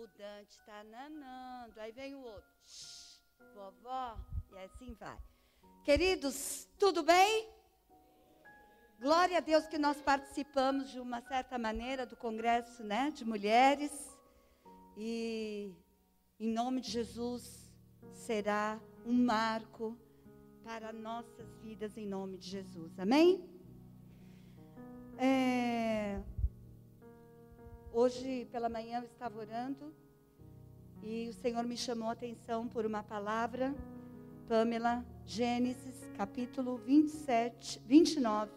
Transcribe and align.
o 0.00 0.06
Dante 0.16 0.50
está 0.50 0.82
nanando. 0.84 1.78
Aí 1.78 1.92
vem 1.92 2.14
o 2.14 2.22
outro. 2.22 2.50
Vovó. 3.54 4.18
E 4.52 4.58
assim 4.58 4.94
vai. 4.94 5.18
Queridos, 5.84 6.66
tudo 6.78 7.02
bem? 7.02 7.48
Glória 8.98 9.38
a 9.38 9.40
Deus 9.40 9.66
que 9.66 9.78
nós 9.78 10.00
participamos 10.00 10.90
de 10.90 11.00
uma 11.00 11.20
certa 11.20 11.58
maneira 11.58 12.06
do 12.06 12.16
congresso, 12.16 12.82
né, 12.82 13.10
de 13.10 13.24
mulheres. 13.24 13.92
E 14.96 15.74
em 16.38 16.50
nome 16.50 16.80
de 16.80 16.90
Jesus 16.90 17.70
será 18.12 18.80
um 19.04 19.12
marco 19.12 19.98
para 20.64 20.92
nossas 20.92 21.48
vidas 21.62 21.96
em 21.96 22.06
nome 22.06 22.38
de 22.38 22.48
Jesus. 22.48 22.98
Amém? 22.98 23.48
É, 25.18 26.22
hoje 27.92 28.46
pela 28.52 28.68
manhã 28.68 28.98
eu 28.98 29.04
estava 29.04 29.38
orando 29.38 29.92
e 31.02 31.28
o 31.28 31.32
Senhor 31.32 31.64
me 31.64 31.76
chamou 31.76 32.08
a 32.08 32.12
atenção 32.12 32.68
por 32.68 32.84
uma 32.84 33.02
palavra, 33.02 33.74
Pamela, 34.46 35.04
Gênesis 35.24 36.10
capítulo 36.16 36.76
27, 36.78 37.80
29 37.86 38.50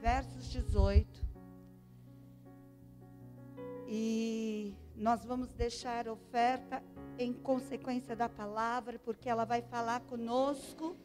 versos 0.00 0.50
18. 0.50 1.26
E 3.88 4.74
nós 4.96 5.24
vamos 5.24 5.52
deixar 5.52 6.08
oferta 6.08 6.82
em 7.18 7.32
consequência 7.32 8.16
da 8.16 8.28
palavra, 8.28 8.98
porque 8.98 9.28
ela 9.28 9.44
vai 9.44 9.60
falar 9.62 10.00
conosco 10.00 10.96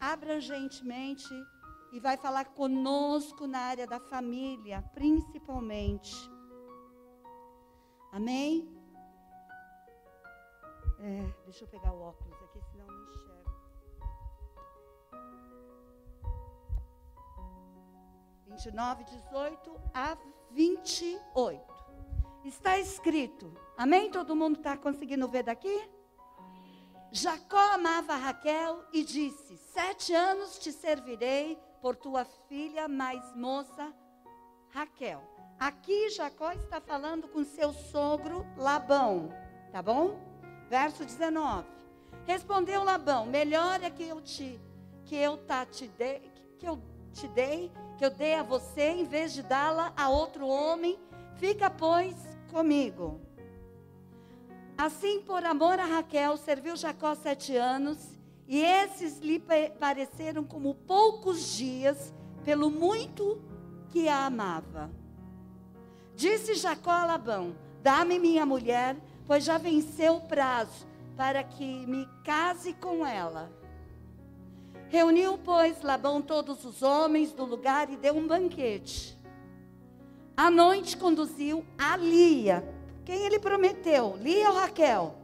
abrangentemente 0.00 1.28
e 1.92 2.00
vai 2.00 2.16
falar 2.16 2.46
conosco 2.46 3.46
na 3.46 3.58
área 3.58 3.86
da 3.86 4.00
família, 4.00 4.82
principalmente. 4.94 6.33
Amém? 8.14 8.72
É, 11.00 11.34
deixa 11.42 11.64
eu 11.64 11.68
pegar 11.68 11.92
o 11.92 12.00
óculos 12.00 12.40
aqui, 12.44 12.60
senão 12.70 12.86
não 12.86 13.12
enxergo. 13.12 13.50
29, 18.46 19.02
18 19.02 19.80
a 19.92 20.16
28. 20.52 21.74
Está 22.44 22.78
escrito. 22.78 23.52
Amém? 23.76 24.12
Todo 24.12 24.36
mundo 24.36 24.58
está 24.58 24.76
conseguindo 24.76 25.26
ver 25.26 25.42
daqui? 25.42 25.90
Jacó 27.10 27.58
amava 27.72 28.14
Raquel 28.14 28.84
e 28.92 29.02
disse: 29.02 29.56
Sete 29.56 30.14
anos 30.14 30.56
te 30.60 30.70
servirei 30.70 31.58
por 31.82 31.96
tua 31.96 32.24
filha 32.24 32.86
mais 32.86 33.34
moça 33.34 33.92
Raquel. 34.70 35.33
Aqui 35.58 36.10
Jacó 36.10 36.52
está 36.52 36.80
falando 36.80 37.28
com 37.28 37.44
seu 37.44 37.72
sogro 37.72 38.46
Labão, 38.56 39.32
tá 39.72 39.82
bom? 39.82 40.18
Verso 40.68 41.04
19. 41.04 41.66
Respondeu 42.26 42.84
Labão: 42.84 43.26
Melhor 43.26 43.82
é 43.82 43.90
que 43.90 44.02
eu 44.02 44.20
te 44.20 44.60
que 45.04 45.16
eu 45.16 45.36
tá 45.36 45.66
te 45.66 45.86
dei, 45.86 46.32
que 46.58 46.66
eu 46.66 46.80
te 47.12 47.28
dei 47.28 47.70
que 47.96 48.04
eu 48.04 48.10
dei 48.10 48.34
a 48.34 48.42
você, 48.42 48.88
em 48.90 49.04
vez 49.04 49.32
de 49.32 49.42
dá-la 49.42 49.92
a 49.96 50.08
outro 50.08 50.46
homem, 50.46 50.98
fica, 51.36 51.70
pois, 51.70 52.14
comigo. 52.50 53.20
Assim, 54.76 55.20
por 55.20 55.44
amor 55.44 55.78
a 55.78 55.84
Raquel, 55.84 56.36
serviu 56.36 56.76
Jacó 56.76 57.14
sete 57.14 57.56
anos, 57.56 57.98
e 58.46 58.60
esses 58.60 59.18
lhe 59.20 59.40
pareceram 59.78 60.44
como 60.44 60.74
poucos 60.74 61.56
dias, 61.56 62.12
pelo 62.44 62.70
muito 62.70 63.40
que 63.90 64.08
a 64.08 64.26
amava. 64.26 64.90
Disse 66.14 66.54
Jacó 66.54 66.90
a 66.90 67.04
Labão: 67.04 67.54
Dá-me 67.82 68.18
minha 68.18 68.46
mulher, 68.46 68.96
pois 69.26 69.44
já 69.44 69.58
venceu 69.58 70.16
o 70.16 70.20
prazo, 70.20 70.86
para 71.16 71.42
que 71.42 71.86
me 71.86 72.08
case 72.22 72.72
com 72.74 73.04
ela. 73.04 73.50
Reuniu, 74.88 75.38
pois, 75.38 75.82
Labão 75.82 76.22
todos 76.22 76.64
os 76.64 76.82
homens 76.82 77.32
do 77.32 77.44
lugar 77.44 77.90
e 77.90 77.96
deu 77.96 78.16
um 78.16 78.26
banquete. 78.26 79.18
À 80.36 80.50
noite 80.50 80.96
conduziu 80.96 81.64
a 81.78 81.96
Lia. 81.96 82.64
Quem 83.04 83.24
ele 83.24 83.38
prometeu? 83.38 84.16
Lia 84.20 84.50
ou 84.50 84.56
Raquel? 84.56 85.14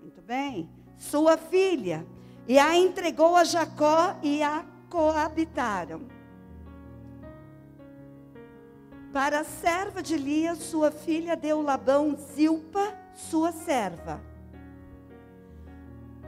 Muito 0.00 0.22
bem. 0.22 0.68
Sua 0.96 1.36
filha. 1.36 2.06
E 2.48 2.58
a 2.58 2.76
entregou 2.76 3.36
a 3.36 3.44
Jacó 3.44 4.16
e 4.22 4.42
a 4.42 4.64
coabitaram. 4.88 6.19
Para 9.12 9.40
a 9.40 9.44
serva 9.44 10.02
de 10.02 10.16
Lia, 10.16 10.54
sua 10.54 10.92
filha 10.92 11.36
deu 11.36 11.60
Labão 11.60 12.16
Zilpa, 12.16 12.94
sua 13.14 13.50
serva. 13.50 14.20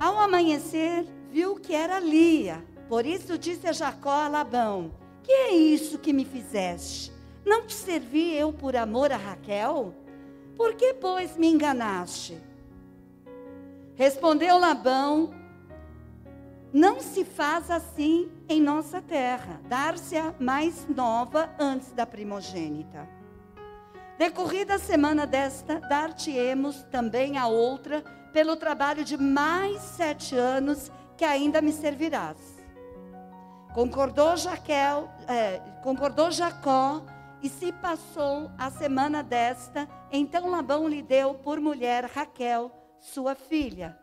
Ao 0.00 0.18
amanhecer, 0.18 1.06
viu 1.30 1.54
que 1.54 1.74
era 1.74 2.00
Lia. 2.00 2.64
Por 2.88 3.06
isso 3.06 3.38
disse 3.38 3.68
a 3.68 3.72
Jacó 3.72 4.10
a 4.10 4.26
Labão: 4.28 4.92
Que 5.22 5.30
é 5.30 5.54
isso 5.54 5.98
que 5.98 6.12
me 6.12 6.24
fizeste? 6.24 7.12
Não 7.44 7.66
te 7.66 7.74
servi 7.74 8.34
eu 8.34 8.52
por 8.52 8.74
amor 8.74 9.12
a 9.12 9.16
Raquel? 9.16 9.94
Por 10.56 10.74
que, 10.74 10.92
pois, 10.94 11.36
me 11.36 11.48
enganaste? 11.48 12.36
Respondeu 13.94 14.58
Labão: 14.58 15.32
Não 16.72 17.00
se 17.00 17.22
faz 17.22 17.70
assim 17.70 18.32
em 18.48 18.58
nossa 18.58 19.02
terra, 19.02 19.60
dar-se 19.68 20.16
a 20.16 20.32
mais 20.38 20.88
nova 20.88 21.50
antes 21.58 21.92
da 21.92 22.06
primogênita. 22.06 23.06
Decorrida 24.16 24.76
a 24.76 24.78
semana 24.78 25.26
desta, 25.26 25.80
dar-te-emos 25.80 26.82
também 26.84 27.36
a 27.36 27.46
outra, 27.46 28.00
pelo 28.32 28.56
trabalho 28.56 29.04
de 29.04 29.18
mais 29.18 29.82
sete 29.82 30.34
anos 30.34 30.90
que 31.14 31.26
ainda 31.26 31.60
me 31.60 31.72
servirás. 31.72 32.38
Concordou 33.74 34.34
Jaquel, 34.38 35.10
é, 35.28 35.58
concordou 35.82 36.30
Jacó 36.30 37.02
e 37.42 37.50
se 37.50 37.70
passou 37.72 38.50
a 38.56 38.70
semana 38.70 39.22
desta. 39.22 39.86
Então 40.10 40.48
Labão 40.48 40.88
lhe 40.88 41.02
deu 41.02 41.34
por 41.34 41.60
mulher 41.60 42.04
Raquel, 42.06 42.70
sua 42.98 43.34
filha. 43.34 43.98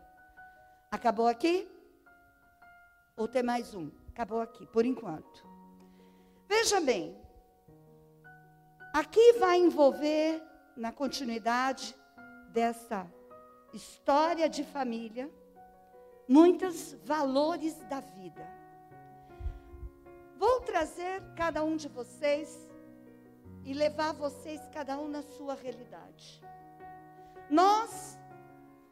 Acabou 0.90 1.26
aqui? 1.26 1.68
Ou 3.20 3.28
tem 3.28 3.42
mais 3.42 3.74
um? 3.74 3.90
Acabou 4.08 4.40
aqui, 4.40 4.64
por 4.64 4.82
enquanto. 4.86 5.46
Veja 6.48 6.80
bem, 6.80 7.14
aqui 8.94 9.34
vai 9.34 9.58
envolver, 9.58 10.42
na 10.74 10.90
continuidade 10.90 11.94
dessa 12.48 13.06
história 13.74 14.48
de 14.48 14.64
família, 14.64 15.30
muitos 16.26 16.94
valores 17.04 17.76
da 17.90 18.00
vida. 18.00 18.48
Vou 20.38 20.62
trazer 20.62 21.22
cada 21.36 21.62
um 21.62 21.76
de 21.76 21.88
vocês 21.88 22.70
e 23.66 23.74
levar 23.74 24.14
vocês, 24.14 24.66
cada 24.72 24.98
um, 24.98 25.08
na 25.08 25.20
sua 25.20 25.52
realidade. 25.52 26.42
Nós, 27.50 28.18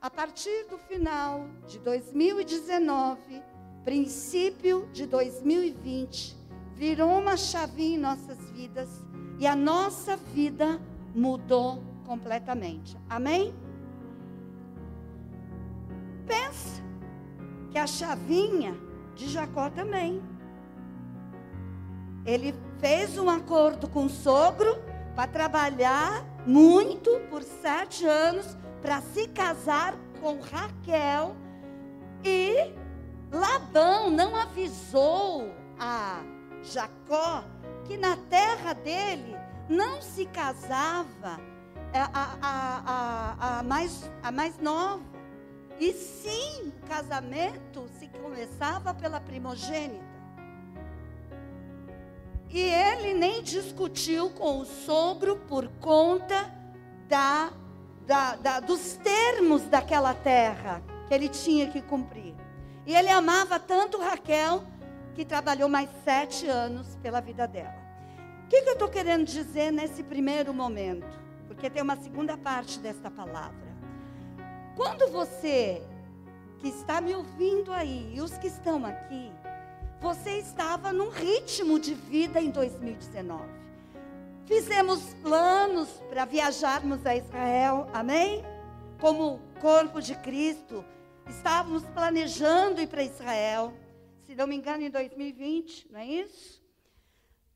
a 0.03 0.11
partir 0.11 0.67
do 0.67 0.77
final 0.77 1.49
de 1.67 1.79
2019, 1.79 3.57
princípio 3.89 4.87
de 4.93 5.07
2020, 5.07 6.37
virou 6.75 7.09
uma 7.09 7.39
chavinha 7.39 7.97
em 7.97 7.99
nossas 7.99 8.51
vidas 8.51 8.87
e 9.39 9.47
a 9.47 9.57
nossa 9.57 10.15
vida 10.15 10.79
mudou 11.15 11.83
completamente. 12.05 12.99
Amém? 13.09 13.55
Pensa 16.27 16.83
que 17.71 17.79
a 17.79 17.87
chavinha 17.87 18.77
de 19.15 19.27
Jacó 19.27 19.71
também. 19.71 20.21
Ele 22.27 22.55
fez 22.81 23.17
um 23.17 23.31
acordo 23.31 23.89
com 23.89 24.05
o 24.05 24.11
sogro 24.11 24.77
para 25.17 25.27
trabalhar 25.29 26.27
muito 26.47 27.19
por 27.31 27.43
sete 27.43 28.05
anos 28.05 28.55
para 28.83 29.01
se 29.01 29.27
casar 29.29 29.97
com 30.21 30.39
Raquel 30.41 31.35
e 32.23 32.87
Labão 33.31 34.11
não 34.11 34.35
avisou 34.35 35.53
a 35.79 36.23
Jacó 36.63 37.45
que 37.85 37.97
na 37.97 38.17
terra 38.17 38.73
dele 38.73 39.37
não 39.69 40.01
se 40.01 40.25
casava 40.27 41.41
a, 41.93 42.11
a, 42.13 42.85
a, 42.87 43.59
a 43.59 43.63
mais, 43.63 44.11
a 44.23 44.31
mais 44.31 44.59
nova. 44.59 45.03
E 45.79 45.93
sim, 45.93 46.69
o 46.69 46.89
casamento 46.89 47.89
se 47.99 48.09
começava 48.09 48.93
pela 48.93 49.21
primogênita. 49.21 50.09
E 52.51 52.61
ele 52.61 53.15
nem 53.15 53.43
discutiu 53.43 54.31
com 54.31 54.61
o 54.61 54.65
sogro 54.65 55.37
por 55.37 55.69
conta 55.81 56.53
da, 57.07 57.53
da, 58.07 58.37
da, 58.37 58.61
dos 58.61 58.95
termos 58.95 59.63
daquela 59.65 60.15
terra 60.15 60.83
que 61.07 61.15
ele 61.15 61.29
tinha 61.29 61.69
que 61.69 61.83
cumprir. 61.83 62.35
E 62.89 62.97
ele 62.97 63.11
amava 63.11 63.61
tanto 63.61 64.01
Raquel 64.01 64.65
que 65.15 65.25
trabalhou 65.25 65.69
mais 65.69 65.89
sete 66.05 66.49
anos 66.49 66.97
pela 67.01 67.21
vida 67.21 67.47
dela. 67.47 67.87
O 68.45 68.49
que, 68.49 68.63
que 68.63 68.69
eu 68.71 68.73
estou 68.73 68.89
querendo 68.89 69.25
dizer 69.25 69.71
nesse 69.71 70.03
primeiro 70.03 70.53
momento? 70.53 71.29
porque 71.59 71.69
tem 71.69 71.83
uma 71.83 71.97
segunda 71.97 72.37
parte 72.37 72.79
desta 72.79 73.11
palavra. 73.11 73.67
Quando 74.77 75.11
você 75.11 75.83
que 76.61 76.69
está 76.69 77.01
me 77.01 77.13
ouvindo 77.13 77.73
aí 77.73 78.13
e 78.15 78.21
os 78.21 78.39
que 78.39 78.47
estão 78.47 78.87
aqui, 78.87 79.33
você 80.01 80.39
estava 80.39 80.93
num 80.93 81.09
ritmo 81.09 81.81
de 81.81 81.95
vida 81.95 82.41
em 82.41 82.51
2019. 82.51 83.43
Fizemos 84.47 85.03
planos 85.21 85.89
para 86.09 86.25
viajarmos 86.25 87.05
a 87.05 87.17
Israel, 87.17 87.89
amém? 87.93 88.45
Como 89.01 89.41
corpo 89.61 90.01
de 90.01 90.15
Cristo, 90.15 90.85
estávamos 91.29 91.83
planejando 91.95 92.81
ir 92.81 92.89
para 92.89 93.03
Israel, 93.03 93.73
se 94.25 94.35
não 94.35 94.47
me 94.47 94.57
engano, 94.57 94.83
em 94.83 94.91
2020, 94.91 95.91
não 95.91 96.01
é 96.01 96.07
isso? 96.07 96.63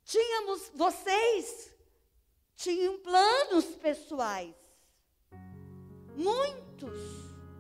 Tínhamos, 0.04 0.70
vocês 0.74 1.74
tinham 2.56 2.98
planos 2.98 3.64
pessoais. 3.76 4.54
Muitos 6.16 6.98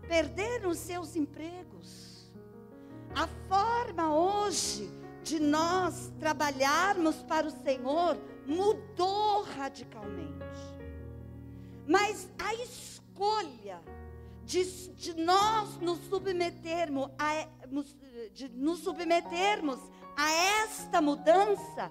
perderam 0.06 0.74
seus 0.74 1.16
empregos. 1.16 2.30
A 3.14 3.26
forma 3.48 4.14
hoje 4.14 4.90
de 5.22 5.38
nós 5.38 6.12
trabalharmos 6.18 7.16
para 7.22 7.46
o 7.46 7.62
Senhor 7.62 8.18
mudou 8.46 9.42
radicalmente. 9.42 10.42
Mas 11.86 12.28
a 12.38 12.54
escolha 12.54 13.80
de, 14.44 14.88
de 14.94 15.14
nós 15.14 15.76
nos 15.78 15.98
submetermos, 16.08 17.10
a, 17.18 17.48
de 18.32 18.48
nos 18.48 18.80
submetermos 18.80 19.78
a 20.16 20.30
esta 20.62 21.00
mudança 21.00 21.90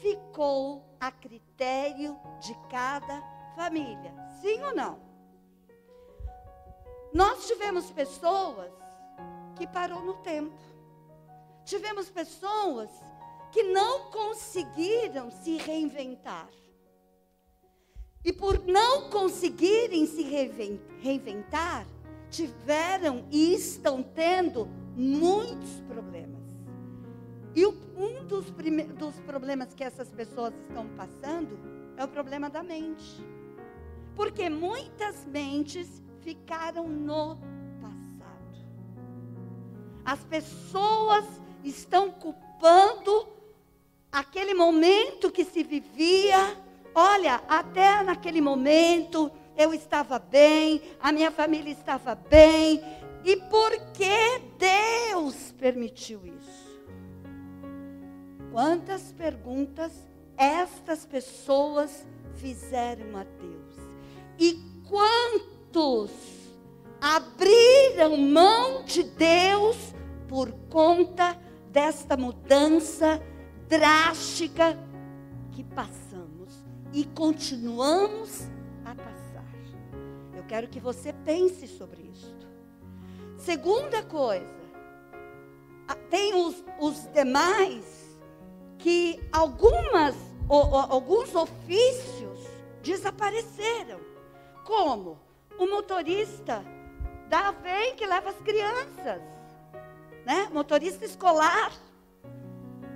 ficou 0.00 0.84
a 1.00 1.10
critério 1.10 2.18
de 2.40 2.54
cada 2.68 3.22
família. 3.54 4.14
Sim 4.40 4.62
ou 4.62 4.74
não? 4.74 5.00
Nós 7.12 7.46
tivemos 7.46 7.90
pessoas 7.90 8.72
que 9.56 9.66
parou 9.66 10.02
no 10.02 10.14
tempo. 10.14 10.56
Tivemos 11.64 12.10
pessoas 12.10 12.90
que 13.50 13.62
não 13.64 14.10
conseguiram 14.10 15.30
se 15.30 15.56
reinventar. 15.58 16.48
E 18.24 18.32
por 18.32 18.64
não 18.66 19.10
conseguirem 19.10 20.06
se 20.06 20.22
reinventar, 20.22 21.86
tiveram 22.30 23.26
e 23.30 23.52
estão 23.54 24.02
tendo 24.02 24.68
muitos 24.96 25.80
problemas. 25.88 26.40
E 27.54 27.66
um 27.66 28.24
dos, 28.26 28.46
dos 28.96 29.14
problemas 29.20 29.74
que 29.74 29.84
essas 29.84 30.08
pessoas 30.10 30.54
estão 30.68 30.86
passando 30.96 31.58
é 31.96 32.04
o 32.04 32.08
problema 32.08 32.48
da 32.48 32.62
mente. 32.62 33.22
Porque 34.14 34.48
muitas 34.48 35.26
mentes 35.26 36.02
ficaram 36.20 36.88
no 36.88 37.36
passado. 37.80 38.66
As 40.04 40.24
pessoas 40.24 41.24
estão 41.62 42.10
culpando 42.10 43.28
aquele 44.10 44.54
momento 44.54 45.30
que 45.30 45.44
se 45.44 45.62
vivia. 45.62 46.61
Olha, 46.94 47.42
até 47.48 48.02
naquele 48.02 48.40
momento 48.40 49.30
eu 49.56 49.72
estava 49.72 50.18
bem, 50.18 50.82
a 51.00 51.10
minha 51.12 51.30
família 51.30 51.72
estava 51.72 52.14
bem. 52.14 52.82
E 53.24 53.36
por 53.36 53.70
que 53.92 54.42
Deus 54.58 55.52
permitiu 55.58 56.26
isso? 56.26 56.82
Quantas 58.50 59.12
perguntas 59.12 59.92
estas 60.36 61.06
pessoas 61.06 62.06
fizeram 62.34 63.16
a 63.16 63.24
Deus? 63.24 63.76
E 64.38 64.60
quantos 64.88 66.10
abriram 67.00 68.16
mão 68.16 68.84
de 68.84 69.02
Deus 69.02 69.76
por 70.28 70.52
conta 70.68 71.38
desta 71.70 72.16
mudança 72.16 73.22
drástica 73.68 74.76
que 75.52 75.64
passamos 75.64 76.01
e 76.92 77.04
continuamos 77.04 78.46
a 78.84 78.94
passar? 78.94 79.44
Eu 80.36 80.44
quero 80.44 80.68
que 80.68 80.80
você 80.80 81.12
pense 81.24 81.66
sobre 81.66 82.02
isso. 82.02 82.36
Segunda 83.38 84.02
coisa, 84.02 84.62
tem 86.10 86.34
os, 86.34 86.62
os 86.78 87.10
demais 87.12 87.84
que 88.78 89.18
algumas, 89.32 90.14
alguns 90.48 91.34
ofícios 91.34 92.38
desapareceram. 92.82 94.00
Como? 94.64 95.18
O 95.58 95.66
motorista 95.66 96.64
da 97.28 97.50
vem 97.50 97.94
que 97.96 98.06
leva 98.06 98.30
as 98.30 98.36
crianças, 98.36 99.22
né? 100.26 100.48
Motorista 100.52 101.04
escolar. 101.04 101.72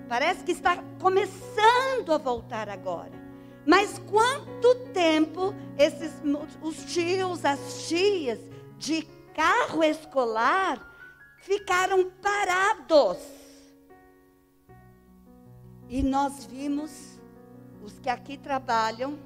Parece 0.08 0.44
que 0.44 0.52
está 0.52 0.82
começando 1.00 2.12
a 2.12 2.18
voltar 2.18 2.68
agora. 2.68 3.25
Mas 3.66 3.98
quanto 3.98 4.76
tempo 4.92 5.52
esses 5.76 6.12
os 6.62 6.84
tios, 6.84 7.44
as 7.44 7.88
tias 7.88 8.38
de 8.78 9.02
carro 9.34 9.82
escolar 9.82 10.80
ficaram 11.40 12.08
parados? 12.22 13.18
E 15.88 16.00
nós 16.00 16.44
vimos, 16.46 17.20
os 17.82 17.98
que 17.98 18.08
aqui 18.08 18.36
trabalham, 18.36 19.18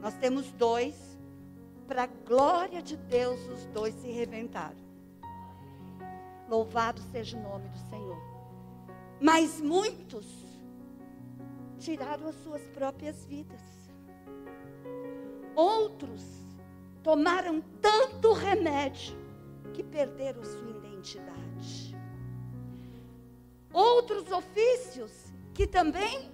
nós 0.00 0.14
temos 0.14 0.50
dois, 0.52 0.94
para 1.86 2.02
a 2.02 2.06
glória 2.06 2.82
de 2.82 2.96
Deus, 2.96 3.40
os 3.48 3.64
dois 3.66 3.94
se 3.94 4.10
reventaram. 4.10 4.76
Louvado 6.48 7.00
seja 7.12 7.36
o 7.36 7.42
nome 7.42 7.68
do 7.68 7.78
Senhor. 7.90 8.18
Mas 9.20 9.60
muitos 9.60 10.45
tiraram 11.78 12.28
as 12.28 12.34
suas 12.42 12.62
próprias 12.68 13.24
vidas. 13.24 13.60
Outros 15.54 16.22
tomaram 17.02 17.62
tanto 17.80 18.32
remédio 18.32 19.16
que 19.72 19.82
perderam 19.82 20.44
sua 20.44 20.70
identidade. 20.70 21.96
Outros 23.72 24.30
ofícios 24.32 25.12
que 25.54 25.66
também 25.66 26.30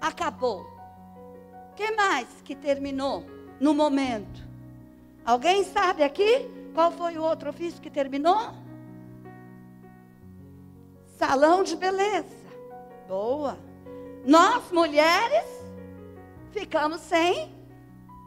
acabou. 0.00 0.66
que 1.74 1.90
mais 1.92 2.28
que 2.44 2.54
terminou 2.54 3.24
no 3.58 3.72
momento? 3.72 4.42
Alguém 5.24 5.64
sabe 5.64 6.02
aqui 6.02 6.48
qual 6.74 6.92
foi 6.92 7.16
o 7.16 7.22
outro 7.22 7.50
ofício 7.50 7.80
que 7.80 7.90
terminou? 7.90 8.54
Salão 11.16 11.62
de 11.62 11.76
beleza. 11.76 12.36
Boa. 13.06 13.71
Nós 14.24 14.70
mulheres 14.70 15.44
ficamos 16.52 17.00
sem 17.00 17.52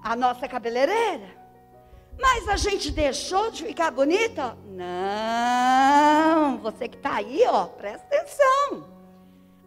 a 0.04 0.16
nossa 0.16 0.48
cabeleireira. 0.48 1.36
Mas 2.20 2.48
a 2.48 2.56
gente 2.56 2.92
deixou 2.92 3.52
de 3.52 3.66
ficar 3.66 3.92
bonita? 3.92 4.58
Não. 4.66 6.58
Você 6.60 6.88
que 6.88 6.98
está 6.98 7.16
aí, 7.16 7.44
ó, 7.48 7.66
presta 7.66 8.06
atenção. 8.08 8.90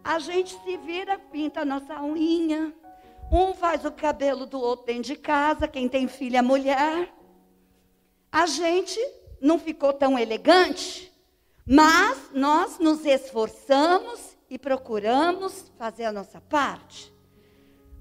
A 0.03 0.19
gente 0.19 0.57
se 0.63 0.77
vira, 0.77 1.19
pinta 1.19 1.61
a 1.61 1.65
nossa 1.65 2.01
unha. 2.01 2.73
Um 3.31 3.53
faz 3.53 3.85
o 3.85 3.91
cabelo 3.91 4.45
do 4.45 4.59
outro 4.59 4.87
dentro 4.87 5.03
de 5.03 5.15
casa, 5.15 5.67
quem 5.67 5.87
tem 5.87 6.07
filha, 6.07 6.41
mulher. 6.41 7.13
A 8.31 8.45
gente 8.45 8.99
não 9.39 9.59
ficou 9.59 9.93
tão 9.93 10.17
elegante, 10.17 11.11
mas 11.65 12.31
nós 12.33 12.79
nos 12.79 13.05
esforçamos 13.05 14.28
e 14.49 14.57
procuramos 14.57 15.71
fazer 15.77 16.05
a 16.05 16.11
nossa 16.11 16.41
parte. 16.41 17.13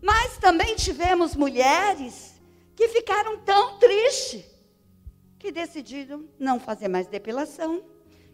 Mas 0.01 0.39
também 0.39 0.75
tivemos 0.77 1.37
mulheres 1.37 2.41
que 2.75 2.89
ficaram 2.89 3.39
tão 3.41 3.79
tristes 3.79 4.45
que 5.39 5.53
decidiram 5.53 6.29
não 6.39 6.59
fazer 6.59 6.89
mais 6.89 7.07
depilação, 7.07 7.83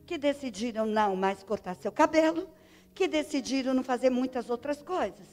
que 0.06 0.16
decidiram 0.16 0.86
não 0.86 1.16
mais 1.16 1.42
cortar 1.42 1.74
seu 1.76 1.90
cabelo, 1.90 2.48
que 2.94 3.08
decidiram 3.08 3.74
não 3.74 3.82
fazer 3.82 4.10
muitas 4.10 4.48
outras 4.48 4.80
coisas. 4.80 5.26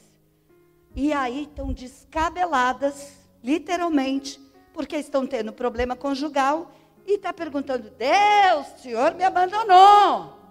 E 0.94 1.12
aí 1.12 1.44
estão 1.44 1.72
descabeladas, 1.72 3.12
literalmente, 3.42 4.40
porque 4.74 4.96
estão 4.96 5.26
tendo 5.26 5.52
problema 5.52 5.94
conjugal 5.94 6.72
e 7.06 7.14
está 7.14 7.32
perguntando: 7.32 7.90
Deus, 7.90 8.66
o 8.74 8.78
Senhor 8.78 9.14
me 9.14 9.24
abandonou. 9.24 10.41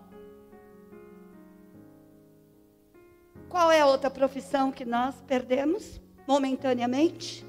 Qual 3.51 3.69
é 3.69 3.81
a 3.81 3.85
outra 3.85 4.09
profissão 4.09 4.71
que 4.71 4.85
nós 4.85 5.13
perdemos 5.27 5.99
momentaneamente? 6.25 7.45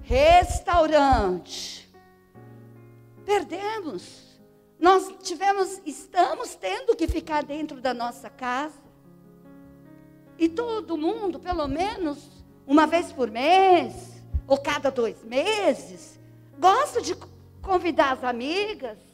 Restaurante. 0.00 1.92
Perdemos. 3.24 4.38
Nós 4.78 5.12
tivemos, 5.24 5.82
estamos 5.84 6.54
tendo 6.54 6.94
que 6.94 7.08
ficar 7.08 7.42
dentro 7.42 7.80
da 7.80 7.92
nossa 7.92 8.30
casa. 8.30 8.78
E 10.38 10.48
todo 10.48 10.96
mundo, 10.96 11.40
pelo 11.40 11.66
menos 11.66 12.30
uma 12.64 12.86
vez 12.86 13.12
por 13.12 13.28
mês, 13.28 14.22
ou 14.46 14.56
cada 14.56 14.88
dois 14.88 15.24
meses. 15.24 16.16
Gosta 16.56 17.02
de 17.02 17.16
convidar 17.60 18.12
as 18.12 18.22
amigas 18.22 19.07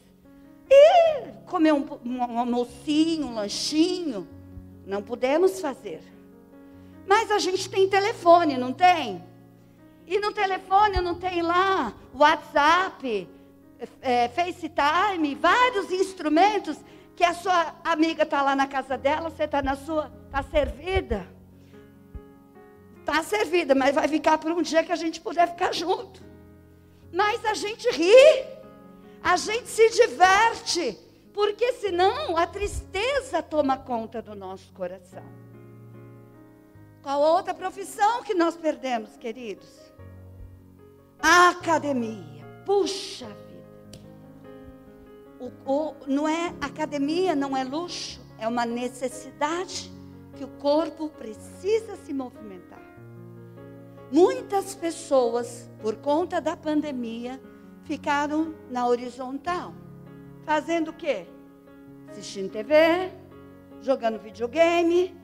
e 0.69 1.31
comer 1.45 1.73
um, 1.73 1.85
um 2.05 2.39
almocinho, 2.39 3.27
um 3.27 3.35
lanchinho. 3.35 4.27
Não 4.85 5.01
podemos 5.01 5.59
fazer. 5.59 6.01
Mas 7.07 7.31
a 7.31 7.39
gente 7.39 7.69
tem 7.69 7.87
telefone, 7.87 8.57
não 8.57 8.73
tem? 8.73 9.23
E 10.07 10.19
no 10.19 10.31
telefone 10.31 11.01
não 11.01 11.15
tem 11.15 11.41
lá 11.41 11.93
WhatsApp, 12.13 13.27
é, 14.01 14.27
FaceTime, 14.29 15.35
vários 15.35 15.91
instrumentos 15.91 16.77
que 17.15 17.23
a 17.23 17.33
sua 17.33 17.73
amiga 17.83 18.23
está 18.23 18.41
lá 18.41 18.55
na 18.55 18.67
casa 18.67 18.97
dela, 18.97 19.29
você 19.29 19.45
está 19.45 19.61
na 19.61 19.75
sua, 19.75 20.11
está 20.25 20.43
servida. 20.43 21.27
Está 22.99 23.23
servida, 23.23 23.73
mas 23.73 23.95
vai 23.95 24.07
ficar 24.07 24.37
por 24.37 24.51
um 24.51 24.61
dia 24.61 24.83
que 24.83 24.91
a 24.91 24.95
gente 24.95 25.21
puder 25.21 25.47
ficar 25.47 25.73
junto. 25.73 26.23
Mas 27.13 27.45
a 27.45 27.53
gente 27.53 27.87
ri, 27.91 28.45
a 29.25 29.37
gente 29.37 29.67
se 29.67 29.89
diverte, 29.89 30.99
porque 31.33 31.73
senão 31.73 32.37
a 32.37 32.45
tristeza 32.45 33.41
toma 33.41 33.75
conta 33.75 34.21
do 34.21 34.35
nosso 34.35 34.71
coração. 34.71 35.23
Qual 37.01 37.19
outra 37.19 37.51
profissão 37.51 38.21
que 38.21 38.35
nós 38.35 38.55
perdemos, 38.55 39.17
queridos? 39.17 39.67
A 41.19 41.49
academia. 41.49 42.45
Puxa 42.67 43.25
vida. 43.25 43.99
O, 45.39 45.51
o, 45.65 45.95
não 46.05 46.27
é 46.27 46.53
academia, 46.61 47.33
não 47.33 47.57
é 47.57 47.63
luxo, 47.63 48.21
é 48.37 48.47
uma 48.47 48.63
necessidade 48.63 49.91
que 50.37 50.43
o 50.43 50.49
corpo 50.59 51.09
precisa 51.09 51.95
se 51.95 52.13
movimentar. 52.13 52.81
Muitas 54.11 54.75
pessoas, 54.75 55.67
por 55.81 55.95
conta 55.95 56.39
da 56.39 56.55
pandemia, 56.55 57.41
ficaram 57.85 58.53
na 58.69 58.85
horizontal. 58.87 59.73
Fazendo 60.43 60.89
o 60.89 60.93
quê? 60.93 61.25
Assistindo 62.09 62.51
TV, 62.51 63.11
jogando 63.81 64.19
videogame, 64.19 65.15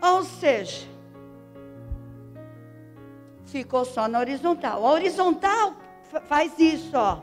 ou 0.00 0.22
seja, 0.22 0.86
ficou 3.46 3.84
só 3.84 4.06
na 4.08 4.20
horizontal. 4.20 4.86
A 4.86 4.90
horizontal 4.90 5.74
faz 6.26 6.58
isso, 6.58 6.92
ó. 6.94 7.20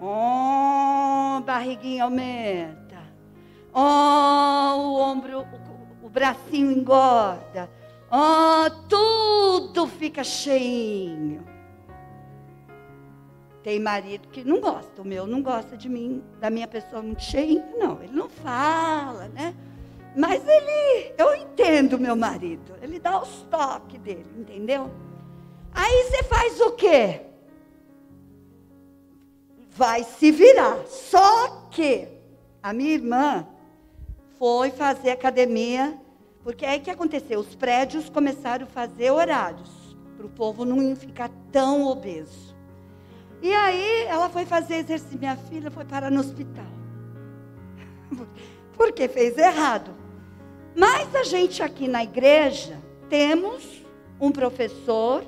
Oh, 0.00 1.40
barriguinha 1.42 2.04
aumenta. 2.04 2.98
Oh, 3.72 3.80
o 3.80 5.00
ombro, 5.00 5.40
o, 5.40 6.06
o 6.06 6.08
bracinho 6.08 6.70
engorda. 6.70 7.70
Oh, 8.10 8.70
tudo 8.88 9.86
fica 9.86 10.22
cheinho. 10.22 11.53
Tem 13.64 13.80
marido 13.80 14.28
que 14.28 14.44
não 14.44 14.60
gosta, 14.60 15.00
o 15.00 15.06
meu 15.06 15.26
não 15.26 15.40
gosta 15.40 15.74
de 15.74 15.88
mim, 15.88 16.22
da 16.38 16.50
minha 16.50 16.68
pessoa 16.68 17.00
muito 17.00 17.22
cheinha, 17.22 17.66
não. 17.78 18.02
Ele 18.02 18.12
não 18.12 18.28
fala, 18.28 19.28
né? 19.28 19.54
Mas 20.14 20.46
ele, 20.46 21.14
eu 21.16 21.34
entendo 21.34 21.98
meu 21.98 22.14
marido. 22.14 22.74
Ele 22.82 22.98
dá 22.98 23.22
os 23.22 23.40
toques 23.50 23.98
dele, 24.00 24.26
entendeu? 24.36 24.90
Aí 25.72 26.04
você 26.04 26.22
faz 26.24 26.60
o 26.60 26.72
quê? 26.72 27.22
Vai 29.70 30.04
se 30.04 30.30
virar. 30.30 30.86
Só 30.86 31.68
que 31.70 32.06
a 32.62 32.70
minha 32.74 32.92
irmã 32.92 33.46
foi 34.38 34.72
fazer 34.72 35.10
academia, 35.10 35.98
porque 36.42 36.66
aí 36.66 36.80
que 36.80 36.90
aconteceu? 36.90 37.40
Os 37.40 37.54
prédios 37.54 38.10
começaram 38.10 38.66
a 38.66 38.68
fazer 38.68 39.10
horários 39.10 39.70
para 40.18 40.26
o 40.26 40.28
povo 40.28 40.66
não 40.66 40.94
ficar 40.94 41.30
tão 41.50 41.86
obeso. 41.86 42.53
E 43.44 43.52
aí 43.52 44.04
ela 44.04 44.30
foi 44.30 44.46
fazer 44.46 44.76
exercício. 44.76 45.18
Minha 45.18 45.36
filha 45.36 45.70
foi 45.70 45.84
parar 45.84 46.10
no 46.10 46.18
hospital. 46.18 46.64
Porque 48.72 49.06
fez 49.06 49.36
errado. 49.36 49.94
Mas 50.74 51.14
a 51.14 51.22
gente 51.24 51.62
aqui 51.62 51.86
na 51.86 52.02
igreja 52.02 52.80
temos 53.10 53.84
um 54.18 54.32
professor 54.32 55.22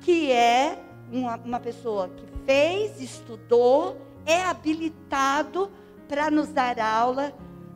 que 0.00 0.32
é 0.32 0.82
uma, 1.12 1.36
uma 1.36 1.60
pessoa 1.60 2.08
que 2.08 2.26
fez, 2.44 3.00
estudou, 3.00 3.96
é 4.26 4.42
habilitado 4.42 5.70
para 6.08 6.28
nos 6.28 6.48
dar 6.48 6.80
aula 6.80 7.32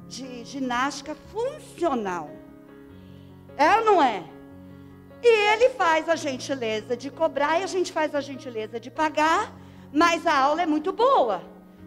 de 0.08 0.44
ginástica 0.44 1.14
funcional. 1.30 2.28
É 3.56 3.76
ou 3.76 3.84
não 3.84 4.02
é? 4.02 4.24
E 5.22 5.52
ele 5.52 5.70
faz 5.70 6.08
a 6.08 6.16
gentileza 6.16 6.96
de 6.96 7.10
cobrar 7.10 7.60
e 7.60 7.62
a 7.62 7.66
gente 7.66 7.92
faz 7.92 8.14
a 8.14 8.20
gentileza 8.20 8.80
de 8.80 8.90
pagar, 8.90 9.52
mas 9.92 10.26
a 10.26 10.36
aula 10.36 10.62
é 10.62 10.66
muito 10.66 10.92
boa, 10.92 11.42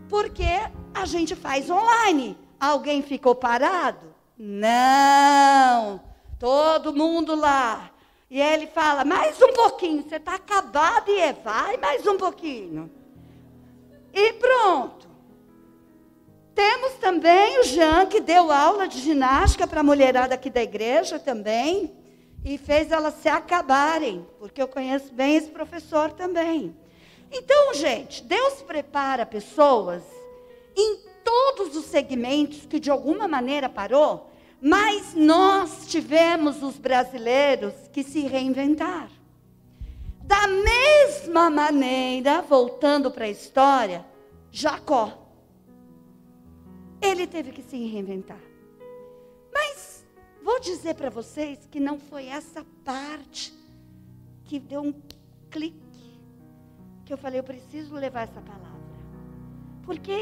porque 0.08 0.48
a 0.94 1.06
gente 1.06 1.36
faz 1.36 1.70
online. 1.70 2.38
Alguém 2.60 3.02
ficou 3.02 3.34
parado? 3.34 4.14
Não. 4.38 6.02
Todo 6.40 6.94
mundo 6.94 7.36
lá. 7.36 7.90
E 8.30 8.42
ele 8.42 8.68
fala, 8.68 9.06
mais 9.06 9.42
um 9.42 9.54
pouquinho, 9.54 10.04
você 10.04 10.16
está 10.16 10.36
acabado 10.36 11.10
e 11.10 11.20
é, 11.20 11.34
vai 11.34 11.78
mais 11.78 12.06
um 12.06 12.18
pouquinho. 12.18 12.90
E 14.14 14.34
pronto. 14.34 15.08
Temos 16.56 16.94
também 16.94 17.60
o 17.60 17.64
Jean, 17.64 18.06
que 18.06 18.20
deu 18.20 18.52
aula 18.52 18.88
de 18.88 19.00
ginástica 19.00 19.66
para 19.66 19.80
a 19.80 19.84
mulherada 19.84 20.36
aqui 20.36 20.50
da 20.50 20.62
igreja 20.62 21.18
também. 21.18 21.92
E 22.44 22.58
fez 22.58 22.92
elas 22.92 23.16
se 23.16 23.30
acabarem, 23.30 24.26
porque 24.40 24.62
eu 24.62 24.68
conheço 24.68 25.14
bem 25.14 25.36
esse 25.36 25.50
professor 25.50 26.12
também. 26.12 26.76
Então, 27.32 27.74
gente, 27.74 28.24
Deus 28.24 28.62
prepara 28.62 29.26
pessoas 29.26 30.04
em 30.76 31.00
todos 31.24 31.76
os 31.76 31.86
segmentos 31.86 32.66
que 32.66 32.80
de 32.80 32.92
alguma 32.92 33.28
maneira 33.28 33.70
parou 33.70 34.34
mas 34.66 35.14
nós 35.14 35.88
tivemos 35.88 36.64
os 36.64 36.78
brasileiros 36.78 37.74
que 37.92 38.02
se 38.02 38.22
reinventar. 38.22 39.10
Da 40.22 40.48
mesma 40.48 41.50
maneira, 41.50 42.42
voltando 42.42 43.12
para 43.12 43.26
a 43.26 43.30
história, 43.30 44.06
Jacó. 44.50 45.28
Ele 47.02 47.28
teve 47.28 47.52
que 47.52 47.62
se 47.62 47.76
reinventar. 47.88 48.40
Vou 50.44 50.60
dizer 50.60 50.96
para 50.96 51.10
vocês 51.10 51.66
que 51.72 51.80
não 51.80 51.98
foi 51.98 52.28
essa 52.28 52.66
parte 52.84 53.54
que 54.44 54.60
deu 54.60 54.82
um 54.82 54.94
clique. 55.50 56.20
Que 57.06 57.14
eu 57.14 57.18
falei, 57.18 57.40
eu 57.40 57.44
preciso 57.46 57.96
levar 57.96 58.24
essa 58.24 58.42
palavra. 58.42 58.74
Porque 59.84 60.14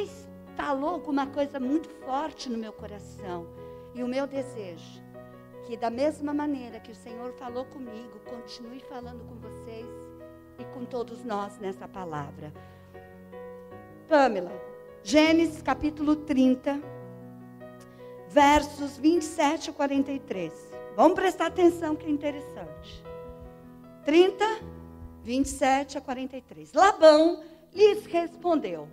instalou 0.52 0.92
alguma 0.92 1.26
coisa 1.26 1.60
muito 1.60 1.90
forte 2.06 2.50
no 2.50 2.58
meu 2.58 2.72
coração 2.72 3.48
e 3.96 4.04
o 4.04 4.08
meu 4.08 4.28
desejo, 4.28 5.02
que 5.66 5.76
da 5.76 5.90
mesma 5.90 6.34
maneira 6.34 6.80
que 6.80 6.92
o 6.92 6.96
Senhor 6.96 7.34
falou 7.34 7.66
comigo, 7.66 8.20
continue 8.26 8.80
falando 8.80 9.26
com 9.28 9.36
vocês 9.36 9.88
e 10.60 10.66
com 10.66 10.86
todos 10.86 11.24
nós 11.24 11.58
nessa 11.58 11.88
palavra. 11.88 12.54
Pamela, 14.08 14.52
Gênesis 15.04 15.64
capítulo 15.64 16.16
30, 16.16 16.80
versos 18.32 18.98
27 18.98 19.70
a 19.70 19.74
43. 19.74 20.54
Vamos 20.96 21.14
prestar 21.14 21.48
atenção 21.48 21.96
que 21.96 22.06
é 22.06 22.10
interessante. 22.10 23.04
30, 24.06 24.46
27 25.24 25.98
a 25.98 26.02
43. 26.02 26.74
Labão 26.74 27.44
lhes 27.74 28.06
respondeu: 28.06 28.88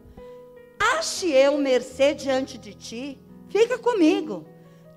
Ache 0.96 1.30
eu 1.30 1.58
mercê 1.58 2.14
diante 2.14 2.58
de 2.58 2.74
ti, 2.74 3.18
fica 3.48 3.78
comigo 3.78 4.44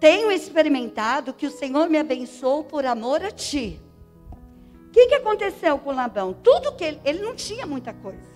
tenho 0.02 0.32
experimentado 0.32 1.32
que 1.32 1.46
o 1.46 1.52
Senhor 1.52 1.88
me 1.88 2.00
abençoou 2.00 2.64
por 2.64 2.88
amor 2.88 3.24
a 3.24 3.30
ti. 3.30 3.80
O 4.88 4.90
que, 4.90 5.06
que 5.06 5.14
aconteceu 5.14 5.78
com 5.78 5.92
Labão? 5.92 6.34
Tudo 6.34 6.76
que 6.76 6.84
ele, 6.84 7.00
ele 7.06 7.20
não 7.20 7.36
tinha 7.36 7.68
muita 7.68 7.94
coisa. 7.94 8.32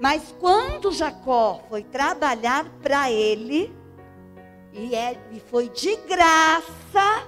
Mas 0.00 0.34
quando 0.40 0.90
Jacó 0.90 1.62
foi 1.68 1.84
trabalhar 1.84 2.68
para 2.82 3.08
ele, 3.08 3.72
e, 4.76 4.94
é, 4.94 5.18
e 5.32 5.40
foi 5.40 5.70
de 5.70 5.96
graça, 5.96 7.26